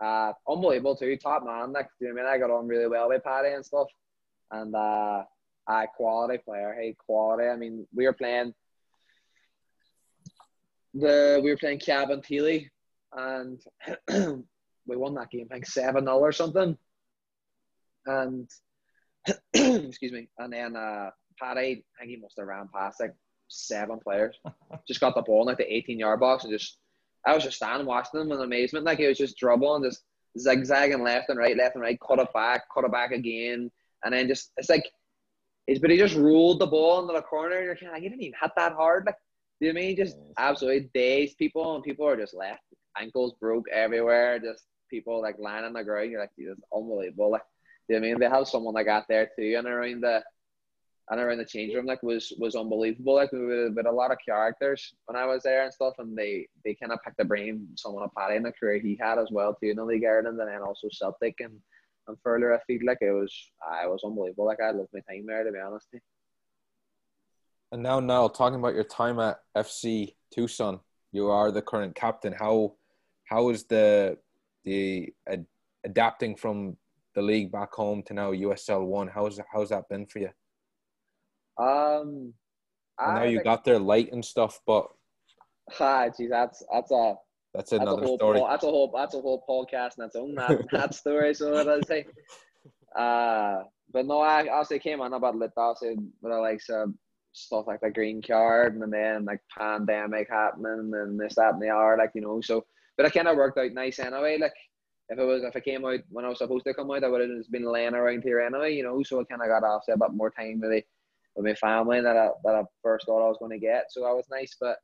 [0.00, 1.16] uh, unbelievable too.
[1.16, 1.72] Top man.
[1.72, 2.34] Like, you know what I mean?
[2.34, 3.88] I got on really well with Paddy and stuff.
[4.50, 5.22] And uh,
[5.66, 6.76] uh quality player.
[6.78, 7.48] Hey, quality.
[7.48, 8.54] I mean, we were playing
[10.94, 12.68] the we were playing Cabinteely,
[13.12, 13.60] and
[14.86, 16.76] we won that game, I think seven 0 or something.
[18.06, 18.48] And
[19.54, 23.14] excuse me, and then uh, Paddy, I think he must have ran past like
[23.48, 24.36] seven players.
[24.88, 26.78] just got the ball in like the 18 yard box and just
[27.26, 28.84] I was just standing watching them in amazement.
[28.84, 30.02] Like he was just dribbling, just
[30.38, 33.70] zigzagging left and right, left and right, cut it back, cut it back again,
[34.04, 34.84] and then just it's like
[35.66, 38.02] it's but he just rolled the ball into the corner and you're kind of like,
[38.02, 39.04] he didn't even hit that hard.
[39.06, 39.16] Like
[39.60, 39.96] you know what I mean?
[39.96, 42.62] Just absolutely dazed people and people are just left.
[42.98, 46.10] Ankles broke everywhere, just people like lying on the ground.
[46.10, 47.30] You're like, it's unbelievable.
[47.30, 47.42] Like
[47.88, 48.20] do you know what I mean?
[48.20, 50.22] They have someone like that there too and around the
[51.10, 53.16] and around the change room like was was unbelievable.
[53.16, 56.16] Like we with, with a lot of characters when I was there and stuff, and
[56.16, 59.18] they they kind of picked the brain someone of Paddy in the career he had
[59.18, 61.60] as well too in the league Ireland, and then also Celtic and
[62.08, 63.34] and further I feel like it was
[63.70, 64.46] I was unbelievable.
[64.46, 65.88] Like I loved my time there to be honest.
[67.74, 70.78] And now, Niall, talking about your time at FC Tucson,
[71.10, 72.32] you are the current captain.
[72.32, 72.74] How
[73.24, 74.16] how is the
[74.64, 75.44] the ad,
[75.82, 76.76] adapting from
[77.16, 79.08] the league back home to now USL One?
[79.08, 80.28] How's how's that been for you?
[81.58, 82.32] Um,
[82.96, 84.86] I know you like, got there late and stuff, but
[85.80, 87.14] ah, geez, that's that's a
[87.54, 88.38] that's that's a another whole story.
[88.38, 91.34] po- that's a whole that's a whole podcast in its own that that story.
[91.34, 92.06] So what I'd say,
[92.96, 96.94] uh, but no, I also came on about lit also with the likes of
[97.34, 101.68] stuff like the green card and then like pandemic happening and this that and the
[101.68, 102.40] other, like you know.
[102.40, 102.64] So,
[102.96, 104.38] but it kind of worked out nice anyway.
[104.40, 104.54] Like
[105.10, 107.08] if it was if I came out when I was supposed to come out, I
[107.08, 109.02] would have just been laying around here anyway, you know.
[109.02, 110.86] So I kind of got off a bit more time with it
[111.36, 113.86] with my family that I that I first thought I was going to get.
[113.90, 114.78] So that was nice, but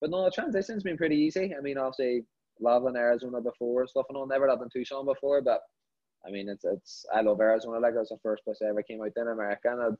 [0.00, 1.54] but no, the transition's been pretty easy.
[1.56, 2.24] I mean, obviously,
[2.60, 4.26] loving Arizona before stuff, and all.
[4.26, 5.60] Never lived in Tucson before, but
[6.26, 7.80] I mean, it's it's I love Arizona.
[7.80, 9.96] Like it was the first place I ever came out in America, and I'd,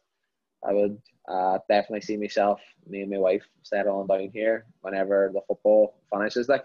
[0.67, 0.99] I would
[1.29, 6.49] uh, definitely see myself, me and my wife, settling down here whenever the football finishes.
[6.49, 6.65] Like,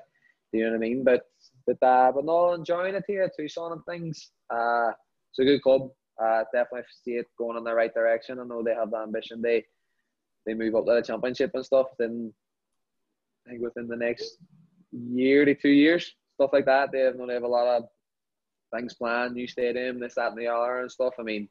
[0.52, 1.04] do you know what I mean?
[1.04, 1.24] But
[1.66, 4.32] but uh, but no, enjoying it here, Tucson and things.
[4.50, 4.92] Uh,
[5.32, 5.90] it's a good club.
[6.22, 8.40] Uh, definitely see it going in the right direction.
[8.40, 9.42] I know they have the ambition.
[9.42, 9.66] They
[10.46, 11.88] they move up to the championship and stuff.
[11.98, 12.34] Then
[13.46, 14.38] I think within the next
[14.92, 16.92] year to two years, stuff like that.
[16.92, 17.84] They have, they have a lot of
[18.74, 21.14] things planned, new stadium, this, that, and the other, and stuff.
[21.20, 21.50] I mean,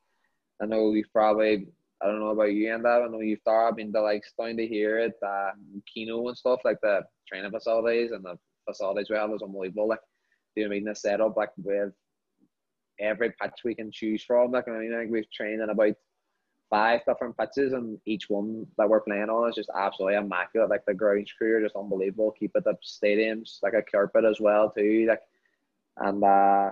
[0.62, 1.68] I know you've probably,
[2.04, 4.66] I don't know about you and that, I know you've thought, the like starting to
[4.66, 5.52] hear it, uh,
[5.92, 8.38] Kino and stuff, like the training facilities and the
[8.68, 9.88] facilities we have is unbelievable.
[9.88, 10.00] Like,
[10.54, 10.84] do you mean?
[10.84, 11.92] The setup, like, with
[13.00, 14.52] every pitch we can choose from.
[14.52, 15.94] Like, I mean, like, we've trained in about
[16.70, 20.70] five different pitches, and each one that we're playing on is just absolutely immaculate.
[20.70, 22.34] Like the ground crew are just unbelievable.
[22.38, 25.06] Keep it up stadiums like a carpet as well too.
[25.08, 25.20] Like
[25.98, 26.70] and uh,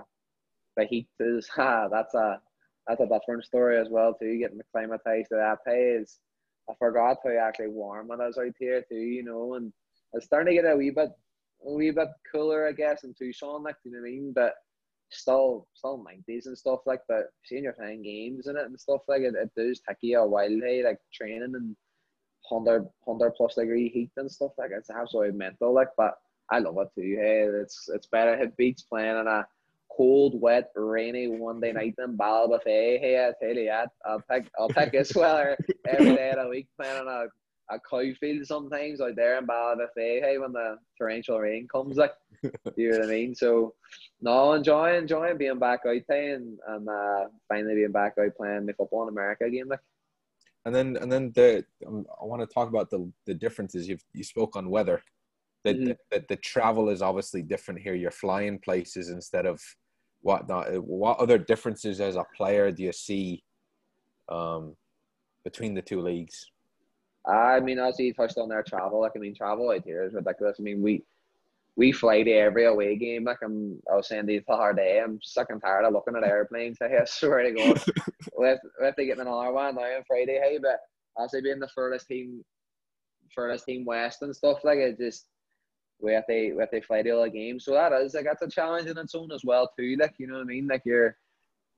[0.75, 2.41] the heat is that's a
[2.87, 4.37] that's a different story as well too.
[4.37, 6.19] Getting acclimatized to that is
[6.69, 8.95] I forgot how actually warm it is out here too.
[8.95, 9.71] You know, and
[10.13, 11.09] it's starting to get a wee bit
[11.65, 13.63] a wee bit cooler, I guess, in Tucson.
[13.63, 14.53] Like you know what I mean, but
[15.13, 19.01] still still nineties and stuff like but seeing you're playing games in it and stuff
[19.07, 21.75] like it, it does take you a while hey like training and
[22.49, 26.15] 100 100 plus degree heat and stuff like it's absolutely mental like but
[26.49, 29.45] I love it too hey it's it's better it beats playing in a
[29.95, 34.47] cold wet rainy one day night in Ballybofey hey I tell you that I'll pick
[34.59, 37.27] I'll pick this weather every day of the week playing on a
[37.73, 42.13] a cow field sometimes out there in Ballybofey hey when the torrential rain comes like
[42.75, 43.73] you know what I mean so
[44.21, 48.65] no, enjoying enjoying being back out there and, and uh, finally being back out playing
[48.65, 49.67] the football in America again.
[49.67, 49.81] Like,
[50.65, 53.87] and then and then the um, I want to talk about the the differences.
[53.87, 55.03] You you spoke on weather.
[55.65, 55.85] That Mhm.
[55.87, 57.95] the, the, the travel is obviously different here.
[57.95, 59.61] You're flying places instead of
[60.23, 60.73] whatnot.
[60.83, 63.43] What other differences as a player do you see
[64.29, 64.75] um,
[65.43, 66.45] between the two leagues?
[67.25, 70.13] I mean, as you touched on their travel, like I mean, travel out here is
[70.13, 70.57] ridiculous.
[70.59, 71.03] I mean, we
[71.75, 73.23] we fly to every away game.
[73.23, 76.23] Like I'm, I was saying the other day, I'm sick and tired of looking at
[76.23, 76.77] airplanes.
[76.81, 77.83] I swear to God,
[78.37, 80.39] we have, we have to get another one now on Friday.
[80.43, 80.79] Hey, but
[81.21, 82.43] as I being the furthest team,
[83.33, 85.25] furthest team west and stuff like it, just
[86.07, 87.65] to we have to fly all the games.
[87.65, 89.95] So that is like that's a challenge in its own as well too.
[89.99, 90.67] Like you know what I mean?
[90.67, 91.17] Like you're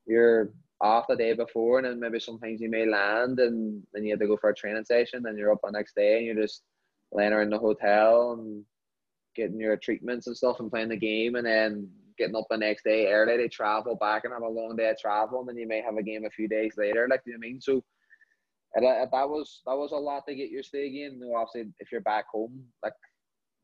[0.06, 0.50] you're
[0.82, 4.20] off the day before, and then maybe sometimes you may land, and then you have
[4.20, 5.24] to go for a training session.
[5.24, 6.64] Then you're up the next day, and you're just
[7.12, 8.64] laying around the hotel and
[9.36, 12.84] getting your treatments and stuff and playing the game and then getting up the next
[12.84, 15.68] day early to travel back and have a long day of travel and then you
[15.68, 17.84] may have a game a few days later like you know I mean so
[18.76, 22.26] that was that was a lot to get used to again obviously if you're back
[22.32, 22.94] home like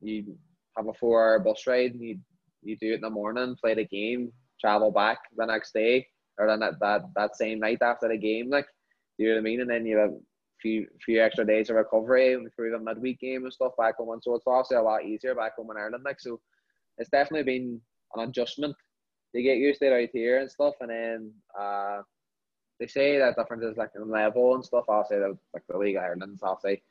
[0.01, 0.35] you
[0.77, 2.17] have a four hour bus ride and you
[2.63, 6.05] you do it in the morning play the game travel back the next day
[6.37, 8.67] or then that, that, that same night after the game like
[9.17, 10.11] do you know what I mean and then you have
[10.61, 14.11] few few extra days of recovery through the midweek game and stuff back home.
[14.11, 16.03] and So it's obviously a lot easier back home in Ireland.
[16.05, 16.39] Like so,
[16.97, 17.81] it's definitely been
[18.15, 18.75] an adjustment
[19.35, 20.75] to get used to it out here and stuff.
[20.81, 22.01] And then uh,
[22.79, 24.85] they say that difference is like in level and stuff.
[24.89, 26.83] I'll say that like the League Ireland's obviously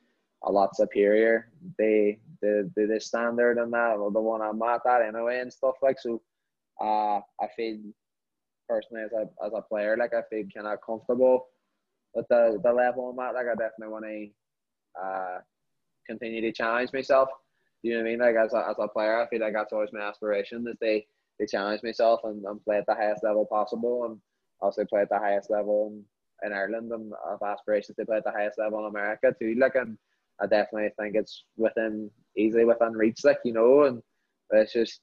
[0.45, 1.49] a lot superior.
[1.78, 5.53] They the the, the standard and that or the one I'm at that anyway and
[5.53, 6.20] stuff like so.
[6.80, 7.78] Uh, I feel
[8.68, 11.49] personally as a as a player like I feel kind of comfortable
[12.14, 15.38] with the, the level I'm at, like I definitely want to uh,
[16.07, 17.28] continue to challenge myself.
[17.82, 18.20] Do you know what I mean?
[18.20, 21.07] Like as a, as a player, I feel like that's always my aspiration is they,
[21.38, 24.20] they challenge myself and, and play at the highest level possible and
[24.61, 25.93] also play at the highest level
[26.43, 29.55] in, Ireland and have aspirations to play at the highest level in America too.
[29.59, 29.97] Like and
[30.43, 34.03] I definitely think it's within easily within reach, like you know, and
[34.51, 35.01] it's just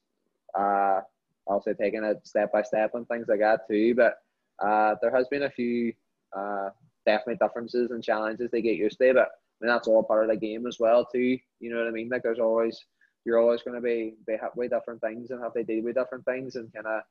[0.57, 1.01] uh
[1.45, 3.95] also taking it step by step and things like that too.
[3.95, 4.15] But
[4.63, 5.93] uh there has been a few
[6.35, 6.69] uh
[7.05, 9.13] definitely differences and challenges they get used to.
[9.13, 11.39] But I mean, that's all part of the game as well, too.
[11.59, 12.09] You know what I mean?
[12.09, 12.79] Like, there's always
[13.25, 16.25] you're always going to be be with different things and have to deal with different
[16.25, 17.01] things and kind of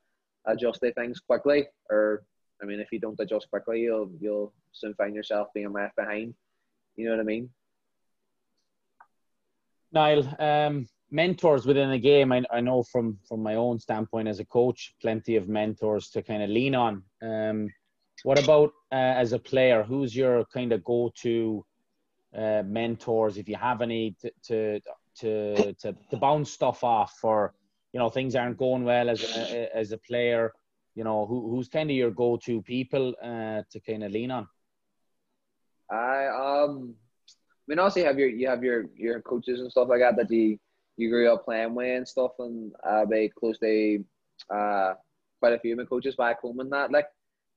[0.45, 1.67] adjust the things quickly.
[1.89, 2.23] Or,
[2.61, 6.33] I mean, if you don't adjust quickly, you'll you'll soon find yourself being left behind.
[6.95, 7.49] You know what I mean?
[9.97, 12.31] Niall, um, mentors within the game.
[12.31, 16.21] I, I know from from my own standpoint as a coach, plenty of mentors to
[16.21, 17.03] kind of lean on.
[17.21, 17.69] Um,
[18.23, 19.83] what about uh, as a player?
[19.83, 21.65] Who's your kind of go-to
[22.35, 24.79] uh, mentors, if you have any, to, to
[25.21, 27.53] to to to bounce stuff off for
[27.93, 30.53] you know things aren't going well as a, as a player?
[30.95, 34.47] You know, who, who's kind of your go-to people uh, to kind of lean on?
[35.89, 36.95] I um,
[37.67, 40.15] I mean, also you have your you have your your coaches and stuff like that
[40.15, 40.57] that you
[40.95, 44.03] you grew up playing with and stuff, and uh, be close to
[44.49, 44.93] uh,
[45.39, 46.91] quite a few of my coaches back home and that.
[46.91, 47.07] Like,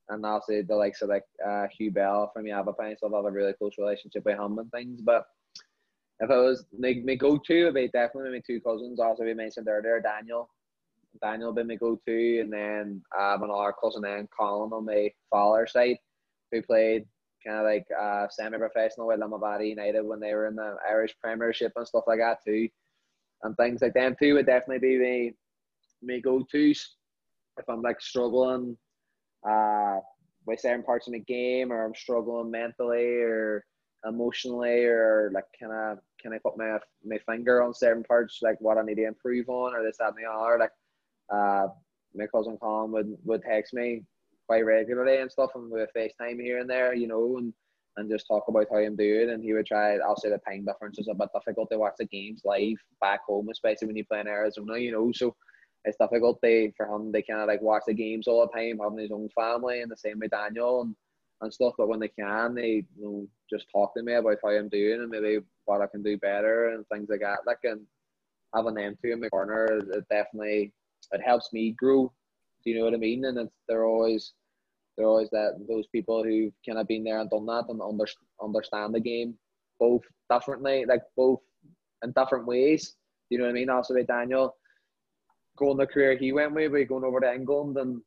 [0.09, 3.31] and also the likes of like uh, Hugh Bell from Yavapai, so I have a
[3.31, 5.01] really close relationship with him and things.
[5.01, 5.25] But
[6.19, 8.99] if I was my, my go to, it'd be definitely my two cousins.
[8.99, 10.49] Also, we mentioned earlier, Daniel.
[11.21, 15.71] Daniel been my go to, and then um, another cousin, then Colin on my father's
[15.71, 15.97] side,
[16.51, 17.05] who played
[17.45, 21.71] kind of like uh, semi-professional with Limavady United when they were in the Irish Premiership
[21.75, 22.67] and stuff like that too,
[23.43, 25.31] and things like them too would definitely be
[26.01, 26.95] my my go-tos
[27.57, 28.77] if I'm like struggling
[29.47, 29.97] uh,
[30.45, 33.65] with certain parts of the game, or I'm struggling mentally or
[34.07, 38.59] emotionally, or like can I can I put my my finger on certain parts, like
[38.59, 40.57] what I need to improve on, or this that and the other.
[40.59, 40.71] Like,
[41.31, 41.67] uh,
[42.15, 44.03] my cousin Colin would would text me
[44.51, 47.53] quite regularly and stuff, and with FaceTime here and there, you know, and
[47.95, 49.29] and just talk about how I'm doing.
[49.29, 49.95] And he would try.
[49.95, 53.21] I'll say the time difference is a bit difficult to watch the games live back
[53.25, 55.09] home, especially when you play in Arizona, you know.
[55.13, 55.33] So
[55.85, 57.13] it's difficult they, for him.
[57.13, 59.89] They kind of like watch the games all the time, having his own family, and
[59.89, 60.95] the same with Daniel and,
[61.39, 61.75] and stuff.
[61.77, 64.99] But when they can, they you know just talk to me about how I'm doing
[64.99, 67.39] and maybe what I can do better and things like that.
[67.47, 67.81] Like and
[68.53, 70.73] having them two in my corner, it definitely
[71.13, 72.11] it helps me grow.
[72.63, 73.25] Do you know what I mean?
[73.25, 74.33] And it's, they're always
[75.03, 78.05] always that those people who kind of been there and done that and under,
[78.41, 79.35] understand the game
[79.79, 81.39] both differently, like both
[82.03, 82.95] in different ways.
[83.29, 83.69] You know what I mean?
[83.69, 84.55] Also with Daniel
[85.57, 88.01] going the career he went with, by going over to England and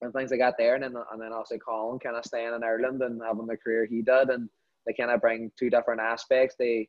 [0.00, 2.64] and things like that there, and then and then also Colin kind of staying in
[2.64, 4.48] Ireland and having the career he did, and
[4.84, 6.56] they kind of bring two different aspects.
[6.58, 6.88] They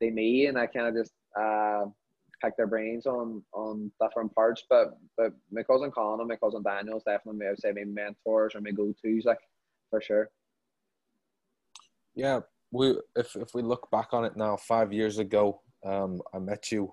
[0.00, 1.84] they me and I kind of just uh,
[2.42, 4.64] pick their brains on on different parts.
[4.68, 7.84] But but my cousin Colin and my cousin Daniel is definitely I would say my
[7.84, 9.38] mentors or my go tos like
[9.90, 10.30] for sure.
[12.14, 12.40] Yeah,
[12.72, 16.72] we if if we look back on it now, five years ago, um, I met
[16.72, 16.92] you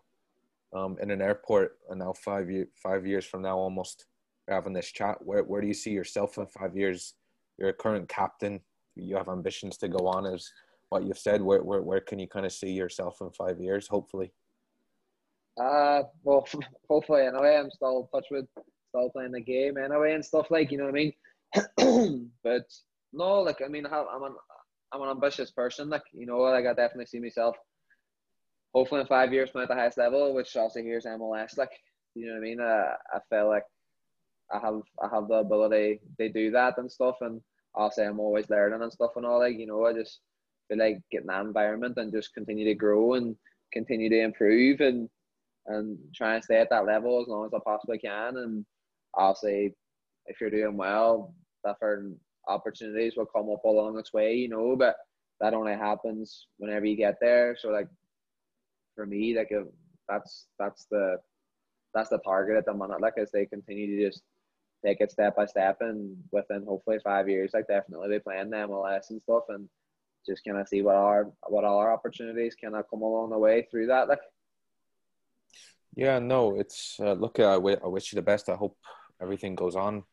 [0.76, 4.06] um, in an airport, and now five year, five years from now, almost
[4.50, 5.18] having this chat.
[5.24, 7.16] Where where do you see yourself in five years?
[7.58, 8.60] You're a current captain.
[8.96, 10.50] You have ambitions to go on, as
[10.89, 11.41] what you've said.
[11.41, 13.88] Where where where can you kind of see yourself in five years?
[13.88, 14.32] Hopefully.
[15.58, 16.47] Uh, well,
[16.89, 18.45] hopefully, anyway, I'm still touch with,
[18.89, 21.12] still playing the game anyway and stuff like, you know what I
[21.78, 22.30] mean?
[22.43, 22.66] but
[23.14, 24.36] no, like, I mean, I'm an,
[24.91, 27.56] I'm an ambitious person, like, you know, like, I definitely see myself
[28.74, 31.72] hopefully in five years playing at the highest level, which also here's MLS, like,
[32.14, 32.60] you know what I mean?
[32.60, 33.64] Uh, I feel like
[34.51, 37.41] I have, I have the ability to do that and stuff, and
[37.76, 40.20] I'll say I'm always learning and stuff and all, like, you know, I just
[40.68, 43.36] feel like getting that environment and just continue to grow and
[43.72, 45.10] continue to improve and
[45.68, 48.38] and try and stay at that level as long as I possibly can.
[48.38, 48.66] And
[49.36, 49.72] say,
[50.28, 51.34] if you're doing well,
[51.66, 54.95] different opportunities will come up along its way, you know, but
[55.39, 57.55] that only happens whenever you get there.
[57.59, 57.88] So like
[58.95, 59.68] for me, like if
[60.07, 61.18] that's that's the
[61.93, 63.01] that's the target at the moment.
[63.01, 64.22] like as they continue to just
[64.86, 68.57] take it step by step and within hopefully five years, like definitely be playing the
[68.57, 69.68] MLS and stuff and
[70.28, 73.68] just kind of see what our what our opportunities kind of come along the way
[73.70, 74.07] through that.
[74.07, 74.20] Like
[75.96, 77.39] yeah, no, it's uh, look.
[77.39, 78.50] I, w- I wish you the best.
[78.50, 78.78] I hope
[79.22, 80.04] everything goes on.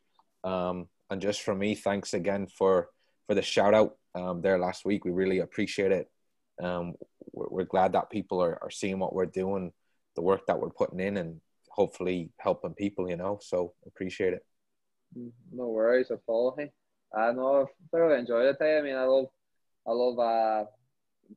[0.45, 2.89] Um, and just for me, thanks again for
[3.27, 5.05] for the shout out um, there last week.
[5.05, 6.11] We really appreciate it.
[6.63, 6.95] Um,
[7.33, 9.73] we're, we're glad that people are, are seeing what we're doing,
[10.17, 13.09] the work that we're putting in, and hopefully helping people.
[13.09, 14.45] You know, so appreciate it.
[15.19, 16.55] Mm, no worries at all.
[16.57, 16.71] Hey,
[17.15, 18.57] I know I've thoroughly enjoyed it.
[18.61, 19.27] I mean, I love,
[19.87, 20.65] I love uh,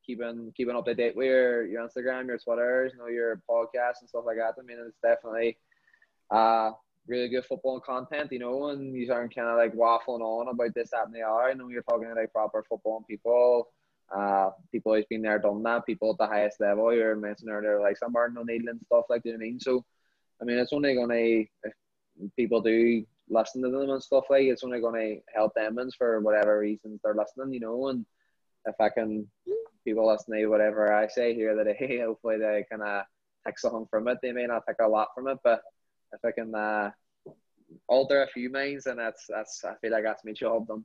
[0.04, 4.00] keeping keeping up to date with your, your Instagram, your Twitter, you know, your podcast
[4.00, 4.54] and stuff like that.
[4.58, 5.58] I mean, it's definitely
[6.30, 6.72] uh
[7.08, 10.74] really good football content, you know, and these aren't kind of like waffling on about
[10.74, 11.50] this, that, and the other.
[11.50, 13.68] You know, you're talking to like proper football people,
[14.14, 16.92] uh, people who's been there, done that, people at the highest level.
[16.92, 19.28] You're mentioning earlier, like some Martin O'Neill and stuff like that.
[19.28, 19.60] You know I mean?
[19.60, 19.84] So,
[20.40, 21.72] I mean, it's only gonna if
[22.36, 26.58] people do listen to them and stuff like, it's only gonna help them for whatever
[26.58, 28.04] reasons they're listening, you know, and
[28.66, 29.28] if I can
[29.86, 33.04] people listening to whatever I say here that hey, hopefully they kind of
[33.46, 34.18] take something from it.
[34.20, 35.62] They may not take a lot from it, but
[36.12, 36.90] if I can uh,
[37.88, 40.84] alter a few minds, and that's that's I feel like that's my job done.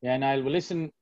[0.00, 0.92] Yeah, and I'll listen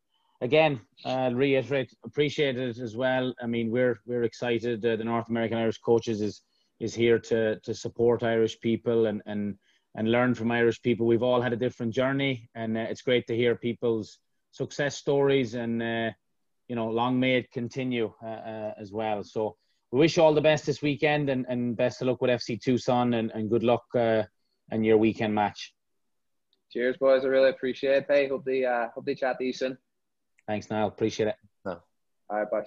[0.40, 0.80] again.
[1.04, 3.34] I'll reiterate, appreciate it as well.
[3.40, 4.84] I mean, we're we're excited.
[4.84, 6.42] Uh, the North American Irish coaches is
[6.80, 9.56] is here to to support Irish people and and
[9.94, 11.06] and learn from Irish people.
[11.06, 14.18] We've all had a different journey, and uh, it's great to hear people's
[14.50, 16.10] success stories and uh,
[16.68, 19.22] you know long may it continue uh, uh, as well.
[19.22, 19.56] So
[19.92, 22.60] we wish you all the best this weekend and, and best of luck with FC
[22.60, 24.24] Tucson and, and good luck uh,
[24.72, 25.74] in your weekend match.
[26.72, 27.24] Cheers, boys!
[27.24, 28.06] I really appreciate it.
[28.08, 29.78] Hey, hope they uh, hope they chat to you soon.
[30.46, 30.88] Thanks, Niall.
[30.88, 31.36] Appreciate it.
[31.64, 31.80] No.
[32.28, 32.64] All right, bye.